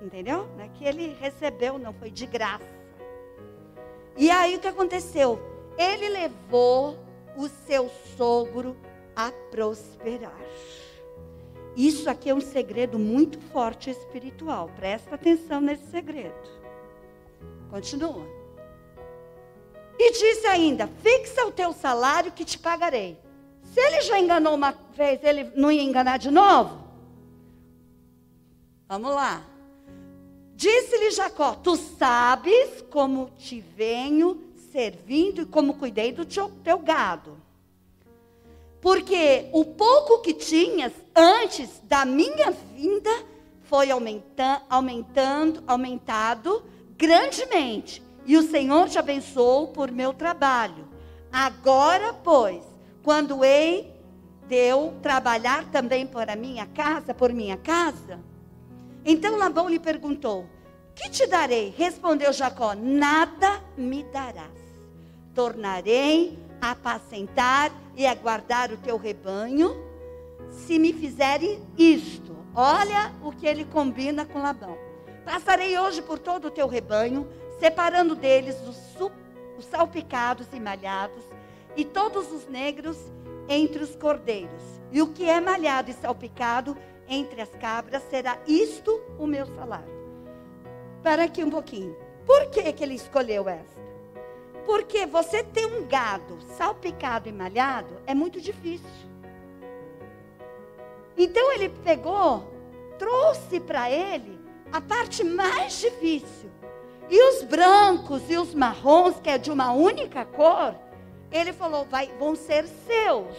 entendeu? 0.00 0.46
Não 0.56 0.64
é 0.64 0.68
que 0.68 0.84
ele 0.84 1.16
recebeu, 1.18 1.78
não, 1.78 1.94
foi 1.94 2.10
de 2.10 2.26
graça. 2.26 2.76
E 4.16 4.30
aí 4.30 4.56
o 4.56 4.60
que 4.60 4.68
aconteceu? 4.68 5.40
Ele 5.78 6.08
levou 6.08 6.98
o 7.36 7.48
seu 7.48 7.90
sogro 8.16 8.76
a 9.14 9.32
prosperar. 9.50 10.38
Isso 11.74 12.08
aqui 12.08 12.30
é 12.30 12.34
um 12.34 12.40
segredo 12.40 12.98
muito 12.98 13.40
forte 13.40 13.90
espiritual. 13.90 14.70
Presta 14.76 15.14
atenção 15.14 15.60
nesse 15.60 15.90
segredo. 15.90 16.34
Continua. 17.70 18.26
E 19.98 20.12
disse 20.12 20.46
ainda: 20.46 20.86
fixa 21.02 21.44
o 21.46 21.52
teu 21.52 21.72
salário 21.72 22.32
que 22.32 22.44
te 22.44 22.58
pagarei. 22.58 23.18
Se 23.76 23.80
ele 23.82 24.00
já 24.00 24.18
enganou 24.18 24.54
uma 24.54 24.74
vez, 24.96 25.22
ele 25.22 25.52
não 25.54 25.70
ia 25.70 25.82
enganar 25.82 26.16
de 26.16 26.30
novo? 26.30 26.78
Vamos 28.88 29.10
lá. 29.10 29.42
Disse-lhe 30.54 31.10
Jacó: 31.10 31.52
Tu 31.56 31.76
sabes 31.76 32.82
como 32.88 33.28
te 33.36 33.60
venho 33.60 34.42
servindo 34.72 35.42
e 35.42 35.44
como 35.44 35.74
cuidei 35.74 36.10
do 36.10 36.24
teu, 36.24 36.50
teu 36.64 36.78
gado. 36.78 37.36
Porque 38.80 39.50
o 39.52 39.62
pouco 39.62 40.22
que 40.22 40.32
tinhas 40.32 40.94
antes 41.14 41.68
da 41.82 42.06
minha 42.06 42.50
vinda 42.50 43.10
foi 43.64 43.90
aumentando, 43.90 44.62
aumentando, 44.70 45.62
aumentado 45.66 46.64
grandemente. 46.96 48.02
E 48.24 48.38
o 48.38 48.50
Senhor 48.50 48.88
te 48.88 48.98
abençoou 48.98 49.68
por 49.68 49.90
meu 49.90 50.14
trabalho. 50.14 50.88
Agora, 51.30 52.14
pois, 52.14 52.64
quando 53.06 53.44
hei 53.44 53.94
de 54.48 54.56
eu 54.56 54.92
trabalhar 55.00 55.64
também 55.70 56.04
por 56.04 56.28
a 56.28 56.34
minha 56.34 56.66
casa, 56.66 57.14
por 57.14 57.32
minha 57.32 57.56
casa? 57.56 58.18
Então 59.04 59.38
Labão 59.38 59.68
lhe 59.68 59.78
perguntou: 59.78 60.44
Que 60.92 61.08
te 61.08 61.24
darei? 61.24 61.72
Respondeu 61.78 62.32
Jacó: 62.32 62.74
Nada 62.74 63.62
me 63.76 64.02
darás. 64.02 64.50
Tornarei 65.32 66.36
a 66.60 66.72
apacentar 66.72 67.70
e 67.94 68.04
a 68.04 68.12
guardar 68.12 68.72
o 68.72 68.76
teu 68.76 68.96
rebanho, 68.96 69.76
se 70.50 70.76
me 70.76 70.92
fizerem 70.92 71.62
isto. 71.78 72.36
Olha 72.52 73.12
o 73.22 73.30
que 73.30 73.46
ele 73.46 73.64
combina 73.66 74.26
com 74.26 74.42
Labão. 74.42 74.76
Passarei 75.24 75.78
hoje 75.78 76.02
por 76.02 76.18
todo 76.18 76.46
o 76.48 76.50
teu 76.50 76.66
rebanho, 76.66 77.28
separando 77.60 78.16
deles 78.16 78.56
os 78.66 79.64
salpicados 79.64 80.48
e 80.52 80.58
malhados, 80.58 81.22
e 81.76 81.84
todos 81.84 82.32
os 82.32 82.48
negros 82.48 82.98
entre 83.48 83.82
os 83.82 83.94
cordeiros. 83.94 84.62
E 84.90 85.02
o 85.02 85.12
que 85.12 85.28
é 85.28 85.40
malhado 85.40 85.90
e 85.90 85.94
salpicado 85.94 86.76
entre 87.08 87.40
as 87.40 87.50
cabras 87.56 88.02
será 88.10 88.38
isto 88.46 89.00
o 89.18 89.26
meu 89.26 89.46
salário. 89.46 89.94
Para 91.02 91.24
aqui 91.24 91.44
um 91.44 91.50
pouquinho. 91.50 91.96
Por 92.24 92.46
que, 92.50 92.72
que 92.72 92.82
ele 92.82 92.94
escolheu 92.94 93.48
esta? 93.48 93.86
Porque 94.64 95.06
você 95.06 95.44
ter 95.44 95.66
um 95.66 95.86
gado 95.86 96.38
salpicado 96.56 97.28
e 97.28 97.32
malhado 97.32 98.00
é 98.06 98.14
muito 98.14 98.40
difícil. 98.40 99.06
Então 101.16 101.52
ele 101.52 101.68
pegou, 101.68 102.52
trouxe 102.98 103.60
para 103.60 103.90
ele 103.90 104.38
a 104.72 104.80
parte 104.80 105.22
mais 105.22 105.78
difícil. 105.78 106.50
E 107.08 107.22
os 107.28 107.44
brancos 107.44 108.28
e 108.28 108.36
os 108.36 108.52
marrons, 108.52 109.20
que 109.20 109.30
é 109.30 109.38
de 109.38 109.50
uma 109.52 109.70
única 109.72 110.24
cor, 110.24 110.74
ele 111.36 111.52
falou: 111.52 111.84
vai, 111.84 112.08
vão 112.18 112.34
ser 112.34 112.66
seus. 112.66 113.36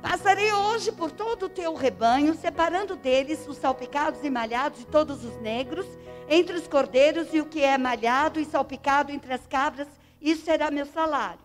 Passarei 0.00 0.52
hoje 0.52 0.92
por 0.92 1.10
todo 1.10 1.46
o 1.46 1.48
teu 1.48 1.74
rebanho, 1.74 2.34
separando 2.34 2.94
deles 2.94 3.46
os 3.48 3.56
salpicados 3.56 4.22
e 4.22 4.30
malhados 4.30 4.80
e 4.80 4.86
todos 4.86 5.24
os 5.24 5.36
negros, 5.40 5.86
entre 6.28 6.56
os 6.56 6.68
cordeiros 6.68 7.28
e 7.32 7.40
o 7.40 7.46
que 7.46 7.62
é 7.62 7.76
malhado 7.76 8.38
e 8.38 8.44
salpicado 8.44 9.10
entre 9.10 9.32
as 9.32 9.46
cabras, 9.46 9.88
isso 10.20 10.44
será 10.44 10.70
meu 10.70 10.86
salário. 10.86 11.40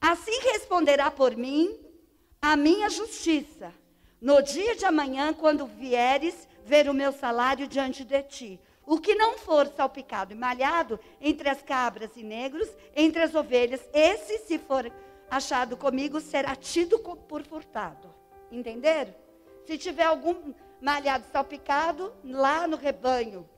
Assim 0.00 0.38
responderá 0.52 1.10
por 1.10 1.36
mim 1.36 1.78
a 2.40 2.56
minha 2.56 2.88
justiça, 2.88 3.72
no 4.20 4.40
dia 4.42 4.74
de 4.74 4.84
amanhã, 4.84 5.32
quando 5.32 5.66
vieres 5.66 6.48
ver 6.64 6.88
o 6.88 6.94
meu 6.94 7.12
salário 7.12 7.68
diante 7.68 8.04
de 8.04 8.22
ti. 8.22 8.60
O 8.84 8.98
que 8.98 9.14
não 9.14 9.38
for 9.38 9.66
salpicado 9.68 10.32
e 10.32 10.36
malhado 10.36 10.98
entre 11.20 11.48
as 11.48 11.62
cabras 11.62 12.10
e 12.16 12.22
negros, 12.22 12.68
entre 12.94 13.22
as 13.22 13.34
ovelhas, 13.34 13.80
esse, 13.92 14.38
se 14.38 14.58
for 14.58 14.90
achado 15.30 15.76
comigo, 15.76 16.20
será 16.20 16.56
tido 16.56 16.98
por 16.98 17.42
furtado. 17.44 18.12
Entenderam? 18.50 19.14
Se 19.64 19.78
tiver 19.78 20.04
algum 20.04 20.52
malhado 20.80 21.24
salpicado, 21.32 22.12
lá 22.24 22.66
no 22.66 22.76
rebanho, 22.76 23.48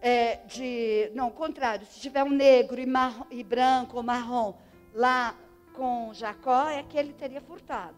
é, 0.00 0.36
de. 0.46 1.10
Não, 1.14 1.30
contrário, 1.30 1.86
se 1.86 2.00
tiver 2.00 2.24
um 2.24 2.30
negro 2.30 2.80
e, 2.80 2.86
marrom, 2.86 3.26
e 3.30 3.42
branco 3.42 3.96
ou 3.96 4.02
marrom 4.02 4.54
lá 4.92 5.34
com 5.72 6.10
Jacó, 6.12 6.68
é 6.68 6.82
que 6.82 6.98
ele 6.98 7.12
teria 7.12 7.40
furtado. 7.40 7.96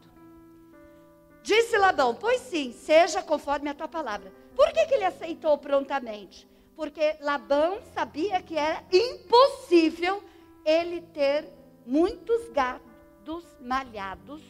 Disse 1.42 1.76
Labão: 1.78 2.14
Pois 2.14 2.40
sim, 2.42 2.72
seja 2.72 3.22
conforme 3.22 3.70
a 3.70 3.74
tua 3.74 3.88
palavra. 3.88 4.32
Por 4.54 4.72
que, 4.72 4.86
que 4.86 4.94
ele 4.94 5.04
aceitou 5.04 5.56
prontamente? 5.56 6.49
Porque 6.80 7.14
Labão 7.20 7.78
sabia 7.92 8.40
que 8.40 8.56
era 8.56 8.82
impossível 8.90 10.24
ele 10.64 11.02
ter 11.02 11.46
muitos 11.84 12.48
gados 12.48 13.44
malhados, 13.60 14.42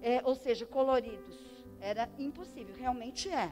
é, 0.00 0.22
ou 0.22 0.36
seja, 0.36 0.64
coloridos. 0.64 1.36
Era 1.80 2.08
impossível, 2.16 2.76
realmente 2.78 3.28
é. 3.28 3.50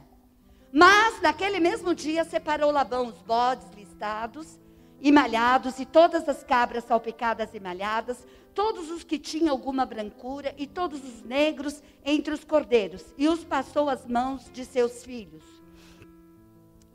Mas 0.71 1.21
naquele 1.21 1.59
mesmo 1.59 1.93
dia 1.93 2.23
separou 2.23 2.71
Labão 2.71 3.07
os 3.07 3.21
bodes 3.23 3.69
listados 3.75 4.57
e 5.01 5.11
malhados, 5.11 5.77
e 5.77 5.85
todas 5.85 6.29
as 6.29 6.45
cabras 6.45 6.85
salpicadas 6.85 7.53
e 7.53 7.59
malhadas, 7.59 8.25
todos 8.53 8.89
os 8.89 9.03
que 9.03 9.19
tinham 9.19 9.51
alguma 9.51 9.85
brancura, 9.85 10.55
e 10.57 10.65
todos 10.65 11.03
os 11.03 11.23
negros 11.23 11.83
entre 12.05 12.33
os 12.33 12.45
cordeiros, 12.45 13.13
e 13.17 13.27
os 13.27 13.43
passou 13.43 13.89
às 13.89 14.05
mãos 14.05 14.49
de 14.49 14.63
seus 14.63 15.03
filhos. 15.03 15.56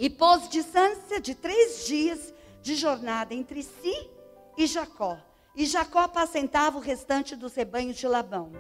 E 0.02 0.10
pôs 0.10 0.48
distância 0.48 1.20
de 1.20 1.32
três 1.32 1.86
dias 1.86 2.34
de 2.60 2.74
jornada 2.74 3.32
entre 3.32 3.62
si 3.62 4.10
e 4.58 4.66
Jacó. 4.66 5.16
E 5.54 5.64
Jacó 5.64 6.00
apacentava 6.00 6.76
o 6.76 6.80
restante 6.80 7.36
dos 7.36 7.54
rebanhos 7.54 7.96
de 7.96 8.08
Labão. 8.08 8.50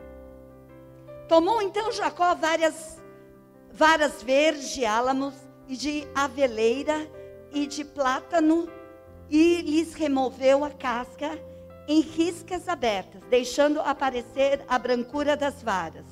Tomou 1.28 1.60
então 1.60 1.90
Jacó 1.90 2.32
várias 2.36 2.96
varas 3.72 4.22
verdes 4.22 4.70
de 4.70 4.86
álamos 4.86 5.34
e 5.66 5.76
de 5.76 6.06
aveleira 6.14 7.10
e 7.50 7.66
de 7.66 7.84
plátano 7.86 8.68
e 9.28 9.62
lhes 9.62 9.94
removeu 9.94 10.64
a 10.64 10.70
casca 10.70 11.36
em 11.88 12.02
riscas 12.02 12.68
abertas, 12.68 13.20
deixando 13.28 13.80
aparecer 13.80 14.64
a 14.68 14.78
brancura 14.78 15.36
das 15.36 15.60
varas, 15.60 16.06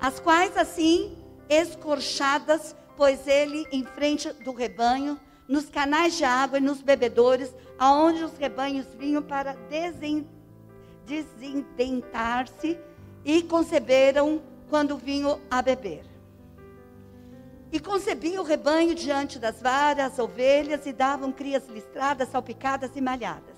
as 0.00 0.18
quais 0.18 0.56
assim 0.56 1.14
escorchadas 1.50 2.74
pôs 2.98 3.28
ele 3.28 3.64
em 3.70 3.84
frente 3.84 4.32
do 4.42 4.52
rebanho, 4.52 5.20
nos 5.46 5.70
canais 5.70 6.16
de 6.16 6.24
água 6.24 6.58
e 6.58 6.60
nos 6.60 6.82
bebedores, 6.82 7.54
aonde 7.78 8.24
os 8.24 8.36
rebanhos 8.36 8.88
vinham 8.98 9.22
para 9.22 9.56
desindentar-se 11.06 12.76
e 13.24 13.40
conceberam 13.44 14.42
quando 14.68 14.98
vinham 14.98 15.40
a 15.48 15.62
beber. 15.62 16.04
E 17.70 17.78
concebia 17.78 18.40
o 18.40 18.44
rebanho 18.44 18.96
diante 18.96 19.38
das 19.38 19.62
varas, 19.62 20.18
ovelhas, 20.18 20.84
e 20.84 20.92
davam 20.92 21.30
crias 21.30 21.68
listradas, 21.68 22.30
salpicadas 22.30 22.90
e 22.96 23.00
malhadas. 23.00 23.56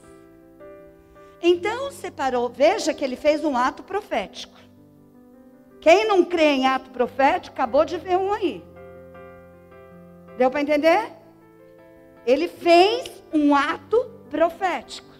Então 1.40 1.90
separou, 1.90 2.50
veja 2.50 2.92
que 2.92 3.02
ele 3.02 3.16
fez 3.16 3.42
um 3.42 3.56
ato 3.56 3.82
profético. 3.82 4.60
Quem 5.80 6.06
não 6.06 6.26
crê 6.26 6.56
em 6.56 6.66
ato 6.66 6.90
profético, 6.90 7.54
acabou 7.54 7.86
de 7.86 7.96
ver 7.96 8.18
um 8.18 8.34
aí. 8.34 8.69
Deu 10.40 10.50
para 10.50 10.62
entender? 10.62 11.12
Ele 12.24 12.48
fez 12.48 13.22
um 13.30 13.54
ato 13.54 14.10
profético. 14.30 15.10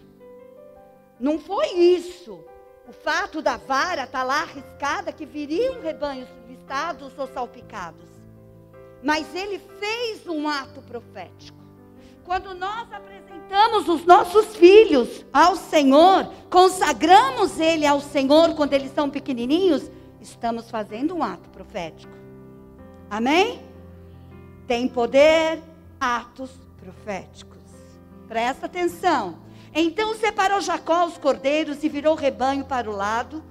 Não 1.18 1.38
foi 1.38 1.74
isso. 1.74 2.42
O 2.88 2.92
fato 2.92 3.42
da 3.42 3.58
vara 3.58 4.04
estar 4.04 4.20
tá 4.20 4.24
lá 4.24 4.40
arriscada 4.40 5.12
que 5.12 5.26
viriam 5.26 5.82
rebanhos 5.82 6.26
listados 6.48 7.12
ou 7.18 7.26
salpicados. 7.26 8.08
Mas 9.02 9.34
ele 9.34 9.60
fez 9.78 10.26
um 10.26 10.48
ato 10.48 10.80
profético. 10.80 11.58
Quando 12.24 12.54
nós 12.54 12.90
apresentamos 12.90 13.90
os 13.90 14.06
nossos 14.06 14.56
filhos 14.56 15.26
ao 15.30 15.54
Senhor, 15.54 16.32
consagramos 16.48 17.60
ele 17.60 17.84
ao 17.84 18.00
Senhor 18.00 18.54
quando 18.54 18.72
eles 18.72 18.94
são 18.94 19.10
pequenininhos, 19.10 19.90
estamos 20.18 20.70
fazendo 20.70 21.14
um 21.14 21.22
ato 21.22 21.50
profético. 21.50 22.14
Amém? 23.10 23.68
Tem 24.70 24.86
poder, 24.86 25.60
atos 25.98 26.48
proféticos. 26.80 27.58
Presta 28.28 28.66
atenção. 28.66 29.40
Então 29.74 30.14
separou 30.14 30.60
Jacó 30.60 31.06
os 31.06 31.18
cordeiros 31.18 31.82
e 31.82 31.88
virou 31.88 32.12
o 32.12 32.16
rebanho 32.16 32.64
para 32.64 32.88
o 32.88 32.94
lado 32.94 33.42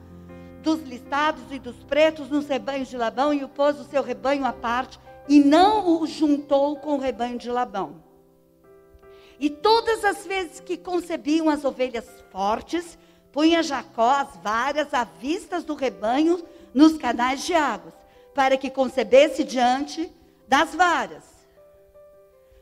dos 0.63 0.81
listados 0.81 1.43
e 1.51 1.59
dos 1.59 1.75
pretos 1.83 2.29
nos 2.29 2.47
rebanhos 2.47 2.87
de 2.87 2.95
Labão 2.95 3.33
e 3.33 3.43
o 3.43 3.49
pôs 3.49 3.77
o 3.81 3.83
seu 3.83 4.01
rebanho 4.01 4.45
à 4.45 4.53
parte 4.53 4.97
e 5.27 5.41
não 5.41 6.01
o 6.01 6.07
juntou 6.07 6.77
com 6.77 6.93
o 6.93 6.99
rebanho 6.99 7.37
de 7.37 7.49
Labão. 7.49 8.01
E 9.37 9.49
todas 9.49 10.05
as 10.05 10.25
vezes 10.25 10.61
que 10.61 10.77
concebiam 10.77 11.49
as 11.49 11.65
ovelhas 11.65 12.07
fortes, 12.31 12.97
punha 13.33 13.61
Jacó 13.61 14.09
as 14.09 14.37
varas 14.37 14.93
à 14.93 15.03
vista 15.03 15.59
do 15.59 15.75
rebanho 15.75 16.41
nos 16.73 16.97
canais 16.97 17.43
de 17.43 17.53
águas, 17.53 17.93
para 18.33 18.55
que 18.55 18.69
concebesse 18.69 19.43
diante 19.43 20.09
das 20.49 20.73
varas. 20.73 21.23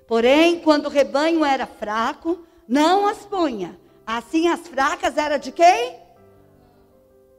Porém, 0.06 0.60
quando 0.60 0.88
o 0.88 0.90
rebanho 0.90 1.44
era 1.44 1.66
fraco, 1.66 2.46
não 2.68 3.08
as 3.08 3.26
punha. 3.26 3.80
Assim 4.06 4.50
as 4.50 4.68
fracas 4.68 5.18
eram 5.18 5.38
de 5.38 5.54
quem? 5.54 5.98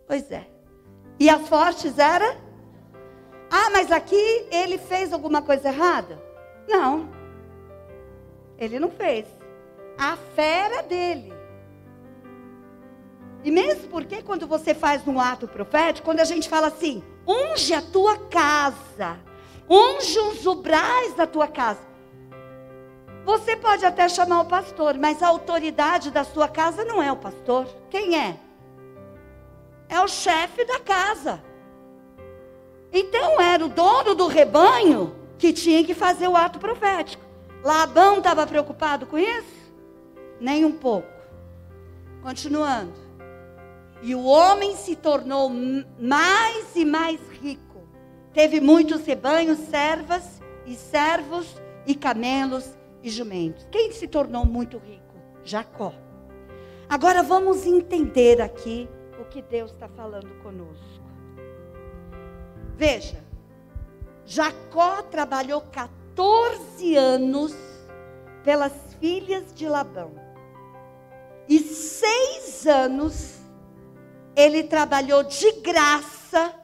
Pois 0.06 0.30
é. 0.32 0.48
E 1.20 1.28
as 1.28 1.46
fortes 1.48 1.98
eram? 1.98 2.34
Ah, 3.50 3.70
mas 3.70 3.92
aqui 3.92 4.46
ele 4.50 4.78
fez 4.78 5.12
alguma 5.12 5.42
coisa 5.42 5.68
errada? 5.68 6.20
Não. 6.66 7.11
Ele 8.56 8.78
não 8.78 8.90
fez. 8.90 9.26
A 9.98 10.16
fera 10.34 10.82
dele. 10.82 11.32
E 13.44 13.50
mesmo 13.50 13.88
porque 13.88 14.22
quando 14.22 14.46
você 14.46 14.74
faz 14.74 15.06
um 15.06 15.20
ato 15.20 15.46
profético, 15.46 16.06
quando 16.06 16.20
a 16.20 16.24
gente 16.24 16.48
fala 16.48 16.68
assim, 16.68 17.02
unge 17.26 17.74
a 17.74 17.82
tua 17.82 18.16
casa, 18.28 19.27
unge 19.68 20.18
os 20.18 20.46
ubrais 20.46 21.14
da 21.14 21.26
tua 21.26 21.46
casa. 21.46 21.87
Você 23.24 23.57
pode 23.57 23.85
até 23.85 24.09
chamar 24.09 24.40
o 24.40 24.46
pastor, 24.46 24.96
mas 24.96 25.22
a 25.22 25.28
autoridade 25.28 26.11
da 26.11 26.24
sua 26.24 26.48
casa 26.48 26.85
não 26.85 27.02
é 27.02 27.12
o 27.12 27.16
pastor. 27.16 27.66
Quem 27.90 28.18
é? 28.18 28.38
É 29.88 30.00
o 30.00 30.09
chefe 30.09 30.64
da 30.64 30.81
casa. 30.81 31.42
Então 32.92 33.40
era 33.40 33.64
o 33.64 33.68
dono 33.68 34.14
do 34.14 34.26
rebanho 34.26 35.14
que 35.37 35.52
tinha 35.52 35.85
que 35.85 35.94
fazer 35.94 36.26
o 36.26 36.37
ato 36.37 36.59
profético. 36.59 37.22
Labão 37.62 38.18
estava 38.18 38.46
preocupado 38.46 39.07
com 39.07 39.18
isso? 39.18 39.59
Nem 40.40 40.64
um 40.64 40.72
pouco. 40.72 41.09
Continuando. 42.22 42.94
E 44.00 44.14
o 44.14 44.24
homem 44.24 44.76
se 44.76 44.96
tornou 44.96 45.50
mais 45.98 46.74
e 46.74 46.85
mais 46.85 47.20
rico. 47.42 47.67
Teve 48.32 48.60
muitos 48.60 49.04
rebanhos, 49.04 49.58
servas 49.58 50.40
e 50.66 50.74
servos 50.74 51.60
e 51.86 51.94
camelos 51.94 52.76
e 53.02 53.10
jumentos. 53.10 53.66
Quem 53.70 53.92
se 53.92 54.06
tornou 54.06 54.44
muito 54.44 54.78
rico? 54.78 55.14
Jacó. 55.44 55.94
Agora 56.88 57.22
vamos 57.22 57.66
entender 57.66 58.40
aqui 58.40 58.88
o 59.20 59.24
que 59.24 59.42
Deus 59.42 59.72
está 59.72 59.88
falando 59.88 60.30
conosco. 60.42 61.02
Veja, 62.76 63.22
Jacó 64.24 65.02
trabalhou 65.02 65.60
14 65.60 66.94
anos 66.94 67.54
pelas 68.44 68.72
filhas 69.00 69.52
de 69.54 69.68
Labão. 69.68 70.12
E 71.48 71.58
seis 71.60 72.66
anos 72.66 73.38
ele 74.36 74.62
trabalhou 74.62 75.24
de 75.24 75.50
graça 75.60 76.54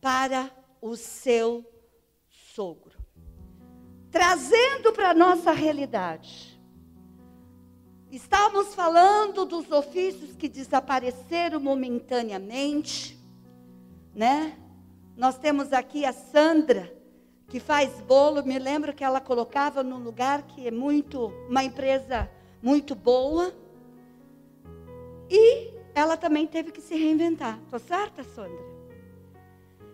para 0.00 0.50
o 0.80 0.96
seu 0.96 1.64
sogro. 2.54 2.98
Trazendo 4.10 4.92
para 4.92 5.10
a 5.10 5.14
nossa 5.14 5.52
realidade. 5.52 6.60
Estávamos 8.10 8.74
falando 8.74 9.44
dos 9.44 9.70
ofícios 9.70 10.34
que 10.34 10.48
desapareceram 10.48 11.60
momentaneamente, 11.60 13.16
né? 14.12 14.58
Nós 15.16 15.38
temos 15.38 15.72
aqui 15.72 16.04
a 16.04 16.12
Sandra, 16.12 16.92
que 17.46 17.60
faz 17.60 18.00
bolo. 18.00 18.42
Me 18.44 18.58
lembro 18.58 18.92
que 18.92 19.04
ela 19.04 19.20
colocava 19.20 19.82
num 19.84 20.02
lugar 20.02 20.42
que 20.42 20.66
é 20.66 20.70
muito, 20.70 21.26
uma 21.48 21.62
empresa 21.62 22.28
muito 22.60 22.94
boa. 22.96 23.54
E 25.28 25.72
ela 25.94 26.16
também 26.16 26.46
teve 26.46 26.72
que 26.72 26.80
se 26.80 26.96
reinventar. 26.96 27.60
Estou 27.62 27.78
certa, 27.78 28.24
Sandra? 28.24 28.69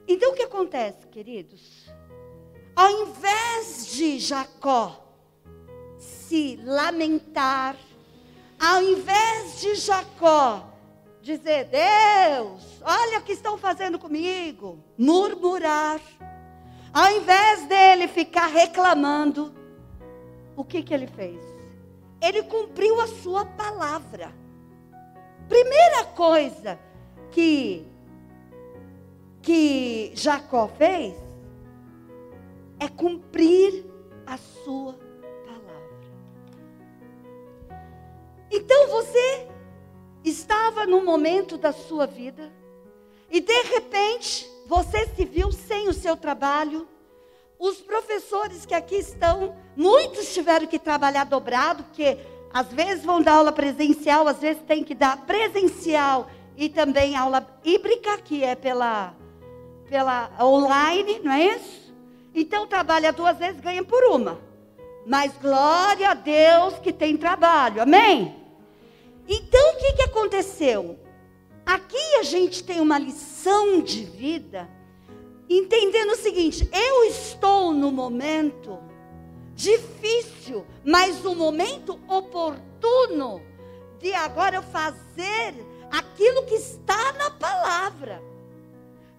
Então 0.08 0.32
o 0.32 0.34
que 0.34 0.42
acontece, 0.42 1.06
queridos? 1.08 1.90
Ao 2.74 2.90
invés 2.90 3.86
de 3.92 4.18
Jacó 4.18 5.02
se 5.98 6.56
lamentar, 6.62 7.76
ao 8.58 8.82
invés 8.82 9.60
de 9.60 9.74
Jacó 9.74 10.66
dizer: 11.22 11.64
Deus, 11.64 12.80
olha 12.82 13.18
o 13.18 13.22
que 13.22 13.32
estão 13.32 13.58
fazendo 13.58 13.98
comigo, 13.98 14.78
murmurar, 14.96 16.00
ao 16.92 17.10
invés 17.12 17.66
dele 17.66 18.06
ficar 18.08 18.46
reclamando, 18.46 19.54
o 20.56 20.64
que, 20.64 20.82
que 20.82 20.94
ele 20.94 21.06
fez? 21.06 21.40
Ele 22.20 22.42
cumpriu 22.44 23.00
a 23.00 23.06
sua 23.06 23.44
palavra. 23.44 24.32
Primeira 25.48 26.04
coisa 26.06 26.78
que, 27.30 27.86
que 29.46 30.10
Jacó 30.12 30.66
fez 30.66 31.14
é 32.80 32.88
cumprir 32.88 33.86
a 34.26 34.36
sua 34.36 34.94
palavra. 35.44 36.08
Então 38.50 38.88
você 38.88 39.46
estava 40.24 40.84
no 40.84 41.04
momento 41.04 41.56
da 41.56 41.72
sua 41.72 42.08
vida 42.08 42.52
e 43.30 43.40
de 43.40 43.62
repente 43.62 44.50
você 44.66 45.06
se 45.14 45.24
viu 45.24 45.52
sem 45.52 45.88
o 45.88 45.94
seu 45.94 46.16
trabalho. 46.16 46.88
Os 47.56 47.76
professores 47.76 48.66
que 48.66 48.74
aqui 48.74 48.96
estão, 48.96 49.54
muitos 49.76 50.34
tiveram 50.34 50.66
que 50.66 50.76
trabalhar 50.80 51.22
dobrado, 51.22 51.84
porque 51.84 52.18
às 52.52 52.66
vezes 52.72 53.04
vão 53.04 53.22
dar 53.22 53.34
aula 53.34 53.52
presencial, 53.52 54.26
às 54.26 54.40
vezes 54.40 54.60
tem 54.64 54.82
que 54.82 54.94
dar 54.94 55.24
presencial 55.24 56.28
e 56.56 56.68
também 56.68 57.14
aula 57.14 57.46
híbrida, 57.64 58.18
que 58.18 58.42
é 58.42 58.56
pela, 58.56 59.14
pela 59.88 60.30
online, 60.40 61.20
não 61.22 61.32
é 61.32 61.56
isso? 61.56 61.94
Então 62.34 62.66
trabalha 62.66 63.12
duas 63.12 63.36
vezes, 63.38 63.60
ganha 63.60 63.82
por 63.84 64.04
uma. 64.04 64.38
Mas 65.06 65.32
glória 65.40 66.10
a 66.10 66.14
Deus 66.14 66.78
que 66.80 66.92
tem 66.92 67.16
trabalho, 67.16 67.80
amém? 67.80 68.34
Então 69.28 69.72
o 69.72 69.78
que, 69.78 69.92
que 69.94 70.02
aconteceu? 70.02 70.98
Aqui 71.64 72.16
a 72.18 72.22
gente 72.22 72.62
tem 72.62 72.80
uma 72.80 72.98
lição 72.98 73.80
de 73.80 74.04
vida, 74.04 74.68
entendendo 75.48 76.12
o 76.12 76.16
seguinte: 76.16 76.68
eu 76.72 77.04
estou 77.04 77.72
no 77.72 77.90
momento 77.90 78.78
difícil, 79.54 80.66
mas 80.84 81.22
no 81.22 81.34
momento 81.34 81.98
oportuno 82.06 83.42
de 83.98 84.12
agora 84.12 84.56
eu 84.56 84.62
fazer 84.62 85.54
aquilo 85.90 86.44
que 86.44 86.54
está 86.54 87.12
na 87.14 87.30
palavra. 87.30 88.22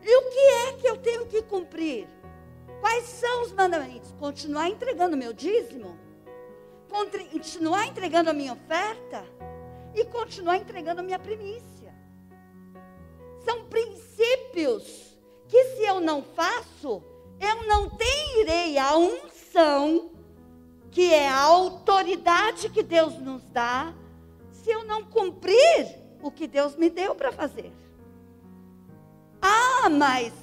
E 0.02 0.18
o 0.18 0.30
que 0.30 0.40
é 0.40 0.74
que 0.74 0.88
eu 0.88 0.98
tenho 0.98 1.26
que 1.26 1.42
cumprir? 1.44 2.08
Quais 2.80 3.06
são 3.06 3.44
os 3.44 3.52
mandamentos? 3.52 4.12
Continuar 4.20 4.70
entregando 4.70 5.18
meu 5.18 5.34
dízimo? 5.34 5.98
Continuar 6.90 7.88
entregando 7.88 8.30
a 8.30 8.34
minha 8.34 8.54
oferta? 8.54 9.26
e 10.00 10.06
continuar 10.06 10.58
entregando 10.58 11.02
a 11.02 11.04
minha 11.04 11.18
primícia. 11.18 11.94
São 13.44 13.66
princípios 13.66 15.18
que 15.48 15.64
se 15.76 15.84
eu 15.84 16.00
não 16.00 16.22
faço, 16.22 17.02
eu 17.40 17.68
não 17.68 17.90
terei 17.90 18.78
a 18.78 18.96
unção, 18.96 20.12
que 20.92 21.14
é 21.14 21.28
a 21.28 21.42
autoridade 21.42 22.70
que 22.70 22.84
Deus 22.84 23.18
nos 23.18 23.44
dá, 23.50 23.94
se 24.52 24.70
eu 24.70 24.84
não 24.84 25.04
cumprir 25.04 25.98
o 26.22 26.30
que 26.30 26.48
Deus 26.48 26.76
me 26.76 26.90
deu 26.90 27.16
para 27.16 27.32
fazer. 27.32 27.72
Ah, 29.48 29.90
mas 29.90 30.34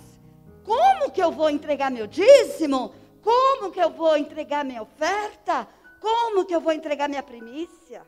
como 0.65 1.11
que 1.11 1.23
eu 1.23 1.31
vou 1.31 1.51
entregar 1.51 1.91
meu 1.91 2.07
dízimo? 2.07 2.95
Como 3.23 3.71
que 3.71 3.81
eu 3.81 3.91
vou 3.91 4.17
entregar 4.17 4.65
minha 4.65 4.83
oferta? 4.83 5.69
Como 6.01 6.45
que 6.45 6.55
eu 6.55 6.61
vou 6.61 6.73
entregar 6.73 7.09
minha 7.09 7.23
primícia? 7.23 8.07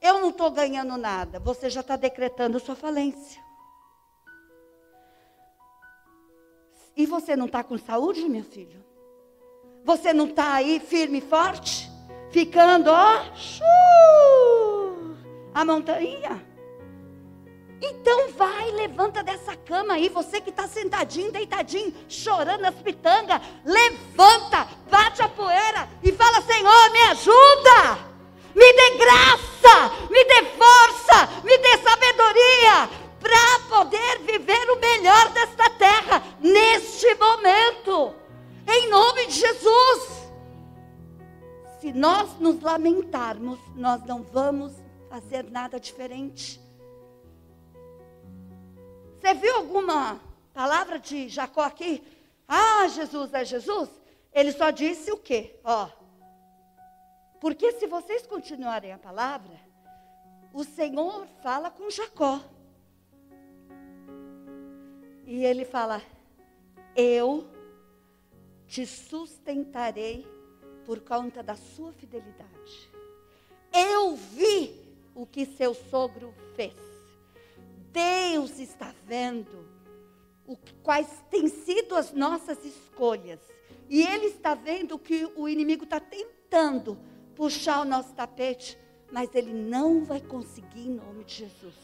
Eu 0.00 0.20
não 0.20 0.30
estou 0.30 0.50
ganhando 0.50 0.96
nada. 0.96 1.40
Você 1.40 1.68
já 1.68 1.80
está 1.80 1.96
decretando 1.96 2.60
sua 2.60 2.76
falência. 2.76 3.42
E 6.96 7.06
você 7.06 7.34
não 7.36 7.46
está 7.46 7.62
com 7.64 7.78
saúde, 7.78 8.28
meu 8.28 8.44
filho? 8.44 8.84
Você 9.84 10.12
não 10.12 10.26
está 10.26 10.54
aí 10.54 10.78
firme 10.78 11.18
e 11.18 11.22
forte? 11.22 11.90
Ficando, 12.30 12.90
ó, 12.90 13.24
a 15.54 15.64
montanha. 15.64 16.49
Então 17.82 18.32
vai, 18.32 18.70
levanta 18.72 19.22
dessa 19.22 19.56
cama 19.56 19.94
aí, 19.94 20.08
você 20.08 20.40
que 20.40 20.50
está 20.50 20.68
sentadinho, 20.68 21.32
deitadinho, 21.32 21.94
chorando 22.08 22.64
as 22.64 22.74
pitangas, 22.74 23.40
levanta, 23.64 24.68
bate 24.90 25.22
a 25.22 25.28
poeira 25.28 25.88
e 26.02 26.12
fala: 26.12 26.42
Senhor, 26.42 26.90
me 26.90 27.00
ajuda 27.02 28.10
me 28.54 28.72
dê 28.72 28.98
graça, 28.98 30.08
me 30.10 30.24
dê 30.24 30.44
força, 30.56 31.42
me 31.44 31.56
dê 31.58 31.78
sabedoria 31.78 32.88
para 33.20 33.60
poder 33.68 34.18
viver 34.20 34.70
o 34.70 34.80
melhor 34.80 35.30
desta 35.30 35.70
terra 35.70 36.22
neste 36.40 37.14
momento, 37.14 38.14
em 38.66 38.88
nome 38.88 39.26
de 39.26 39.34
Jesus. 39.34 40.20
Se 41.80 41.92
nós 41.92 42.38
nos 42.38 42.60
lamentarmos, 42.60 43.58
nós 43.74 44.04
não 44.04 44.22
vamos 44.22 44.72
fazer 45.08 45.44
nada 45.50 45.78
diferente. 45.78 46.59
Você 49.20 49.34
viu 49.34 49.56
alguma 49.56 50.18
palavra 50.54 50.98
de 50.98 51.28
Jacó 51.28 51.60
aqui? 51.60 52.02
Ah, 52.48 52.88
Jesus 52.88 53.34
é 53.34 53.44
Jesus? 53.44 53.90
Ele 54.32 54.50
só 54.50 54.70
disse 54.70 55.12
o 55.12 55.18
quê? 55.18 55.60
Ó, 55.62 55.90
porque 57.38 57.72
se 57.72 57.86
vocês 57.86 58.26
continuarem 58.26 58.92
a 58.92 58.98
palavra, 58.98 59.60
o 60.54 60.64
Senhor 60.64 61.26
fala 61.42 61.70
com 61.70 61.90
Jacó. 61.90 62.40
E 65.26 65.44
ele 65.44 65.66
fala: 65.66 66.02
Eu 66.96 67.46
te 68.66 68.86
sustentarei 68.86 70.26
por 70.86 71.00
conta 71.00 71.42
da 71.42 71.56
sua 71.56 71.92
fidelidade. 71.92 72.90
Eu 73.70 74.16
vi 74.16 74.74
o 75.14 75.26
que 75.26 75.44
seu 75.44 75.74
sogro 75.74 76.34
fez. 76.56 76.89
Deus 77.92 78.58
está 78.58 78.94
vendo 79.06 79.68
o, 80.46 80.56
quais 80.82 81.08
têm 81.30 81.48
sido 81.48 81.94
as 81.94 82.12
nossas 82.12 82.64
escolhas. 82.64 83.40
E 83.88 84.02
Ele 84.02 84.26
está 84.26 84.54
vendo 84.54 84.98
que 84.98 85.30
o 85.36 85.48
inimigo 85.48 85.84
está 85.84 85.98
tentando 85.98 86.98
puxar 87.34 87.80
o 87.80 87.84
nosso 87.84 88.12
tapete, 88.12 88.78
mas 89.10 89.34
ele 89.34 89.52
não 89.52 90.04
vai 90.04 90.20
conseguir 90.20 90.88
em 90.88 90.94
nome 90.94 91.24
de 91.24 91.36
Jesus. 91.36 91.74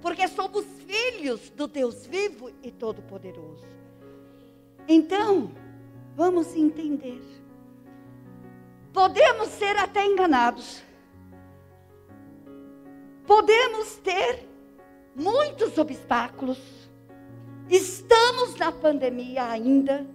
Porque 0.00 0.26
somos 0.28 0.64
filhos 0.86 1.48
do 1.50 1.66
Deus 1.66 2.06
vivo 2.06 2.50
e 2.62 2.70
todo-poderoso. 2.70 3.64
Então, 4.88 5.52
vamos 6.14 6.54
entender. 6.54 7.22
Podemos 8.92 9.48
ser 9.48 9.76
até 9.76 10.04
enganados. 10.04 10.82
Podemos 13.26 13.96
ter 13.96 14.46
muitos 15.16 15.78
obstáculos. 15.78 16.58
Estamos 17.68 18.54
na 18.56 18.70
pandemia 18.70 19.46
ainda. 19.46 20.06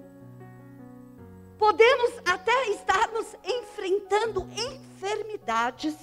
Podemos 1.58 2.22
até 2.26 2.70
estarmos 2.70 3.36
enfrentando 3.44 4.48
enfermidades, 4.56 5.96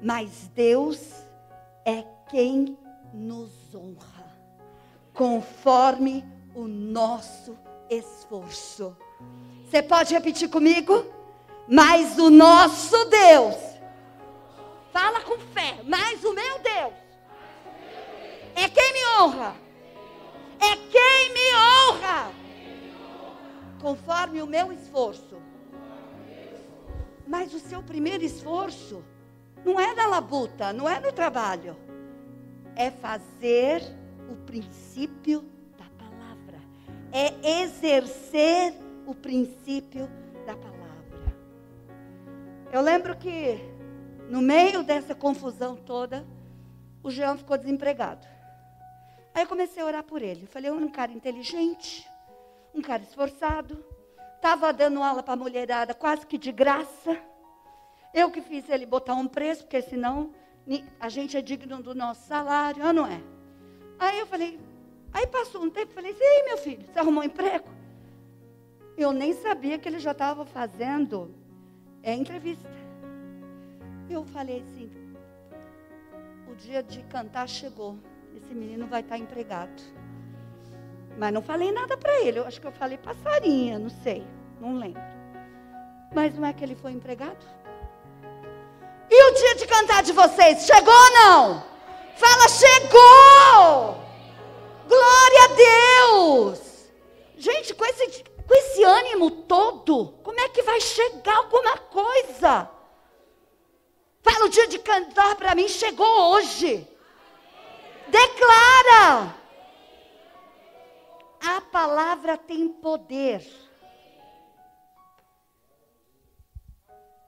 mas 0.00 0.48
Deus 0.54 1.00
é 1.84 2.04
quem 2.30 2.78
nos 3.12 3.74
honra, 3.74 4.24
conforme 5.12 6.24
o 6.54 6.66
nosso 6.66 7.58
esforço. 7.90 8.96
Você 9.68 9.82
pode 9.82 10.14
repetir 10.14 10.48
comigo? 10.48 11.04
Mas 11.68 12.18
o 12.18 12.30
nosso 12.30 13.04
Deus, 13.06 13.56
fala 14.92 15.20
com 15.20 15.38
fé, 15.38 15.80
mas 15.84 16.22
o 16.24 16.32
meu 16.32 16.58
Deus 16.60 17.03
é 18.54 18.68
quem 18.68 18.92
me 18.92 19.00
honra, 19.18 19.54
é 20.60 20.76
quem 20.76 21.32
me 21.32 21.54
honra 21.56 22.32
conforme 23.80 24.40
o 24.40 24.46
meu 24.46 24.72
esforço. 24.72 25.36
Mas 27.26 27.52
o 27.52 27.58
seu 27.58 27.82
primeiro 27.82 28.24
esforço 28.24 29.04
não 29.64 29.80
é 29.80 29.94
na 29.94 30.06
labuta, 30.06 30.72
não 30.72 30.88
é 30.88 31.00
no 31.00 31.12
trabalho. 31.12 31.76
É 32.76 32.90
fazer 32.90 33.82
o 34.30 34.36
princípio 34.36 35.44
da 35.78 35.84
palavra. 35.98 36.58
É 37.12 37.62
exercer 37.62 38.74
o 39.06 39.14
princípio 39.14 40.08
da 40.46 40.56
palavra. 40.56 40.74
Eu 42.72 42.80
lembro 42.80 43.16
que 43.16 43.58
no 44.28 44.40
meio 44.40 44.82
dessa 44.82 45.14
confusão 45.14 45.76
toda, 45.76 46.26
o 47.02 47.10
Jean 47.10 47.36
ficou 47.36 47.56
desempregado. 47.58 48.33
Aí 49.34 49.42
eu 49.42 49.48
comecei 49.48 49.82
a 49.82 49.86
orar 49.86 50.04
por 50.04 50.22
ele. 50.22 50.44
Eu 50.44 50.48
falei, 50.48 50.70
um 50.70 50.88
cara 50.88 51.12
inteligente, 51.12 52.08
um 52.72 52.80
cara 52.80 53.02
esforçado, 53.02 53.84
estava 54.36 54.72
dando 54.72 55.02
aula 55.02 55.22
para 55.22 55.34
a 55.34 55.36
mulherada 55.36 55.92
quase 55.92 56.24
que 56.24 56.38
de 56.38 56.52
graça. 56.52 57.20
Eu 58.12 58.30
que 58.30 58.40
fiz 58.40 58.68
ele 58.68 58.86
botar 58.86 59.14
um 59.14 59.26
preço, 59.26 59.64
porque 59.64 59.82
senão 59.82 60.32
a 61.00 61.08
gente 61.08 61.36
é 61.36 61.42
digno 61.42 61.82
do 61.82 61.94
nosso 61.94 62.26
salário, 62.28 62.92
não 62.92 63.06
é? 63.06 63.20
Aí 63.98 64.18
eu 64.20 64.26
falei, 64.26 64.60
aí 65.12 65.26
passou 65.26 65.62
um 65.62 65.70
tempo, 65.70 65.92
falei, 65.92 66.16
e 66.18 66.22
aí 66.22 66.44
meu 66.44 66.58
filho, 66.58 66.86
você 66.86 66.98
arrumou 66.98 67.22
um 67.22 67.26
emprego? 67.26 67.68
Eu 68.96 69.12
nem 69.12 69.32
sabia 69.32 69.78
que 69.78 69.88
ele 69.88 69.98
já 69.98 70.12
estava 70.12 70.44
fazendo 70.44 71.34
é, 72.02 72.14
entrevista. 72.14 72.68
Eu 74.08 74.24
falei 74.26 74.60
assim, 74.60 74.90
o 76.50 76.54
dia 76.54 76.82
de 76.82 77.02
cantar 77.04 77.48
chegou, 77.48 77.98
esse 78.44 78.54
menino 78.54 78.86
vai 78.86 79.00
estar 79.00 79.18
empregado. 79.18 79.82
Mas 81.16 81.32
não 81.32 81.42
falei 81.42 81.72
nada 81.72 81.96
para 81.96 82.20
ele. 82.20 82.38
Eu 82.38 82.46
acho 82.46 82.60
que 82.60 82.66
eu 82.66 82.72
falei 82.72 82.98
passarinha, 82.98 83.78
não 83.78 83.88
sei. 83.88 84.26
Não 84.60 84.78
lembro. 84.78 85.02
Mas 86.14 86.34
não 86.34 86.46
é 86.46 86.52
que 86.52 86.62
ele 86.62 86.74
foi 86.74 86.92
empregado? 86.92 87.44
E 89.10 89.30
o 89.30 89.34
dia 89.34 89.54
de 89.56 89.66
cantar 89.66 90.02
de 90.02 90.12
vocês? 90.12 90.64
Chegou 90.64 90.94
ou 90.94 91.10
não? 91.12 91.64
Fala, 92.16 92.48
chegou! 92.48 94.04
Glória 94.88 95.44
a 95.44 95.48
Deus! 96.08 96.60
Gente, 97.36 97.74
com 97.74 97.84
esse, 97.84 98.24
com 98.24 98.54
esse 98.54 98.82
ânimo 98.82 99.30
todo, 99.30 100.14
como 100.22 100.38
é 100.40 100.48
que 100.48 100.62
vai 100.62 100.80
chegar 100.80 101.36
alguma 101.36 101.78
coisa? 101.78 102.70
Fala, 104.22 104.46
o 104.46 104.48
dia 104.48 104.66
de 104.68 104.78
cantar 104.78 105.36
para 105.36 105.54
mim 105.54 105.68
chegou 105.68 106.32
hoje. 106.32 106.88
Declara! 108.14 109.34
A 111.40 111.60
palavra 111.60 112.38
tem 112.38 112.68
poder. 112.68 113.44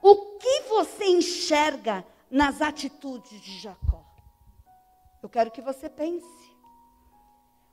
O 0.01 0.37
que 0.37 0.61
você 0.69 1.07
enxerga 1.07 2.05
nas 2.31 2.61
atitudes 2.61 3.41
de 3.41 3.59
Jacó? 3.59 4.01
Eu 5.21 5.27
quero 5.27 5.51
que 5.51 5.61
você 5.61 5.89
pense. 5.89 6.55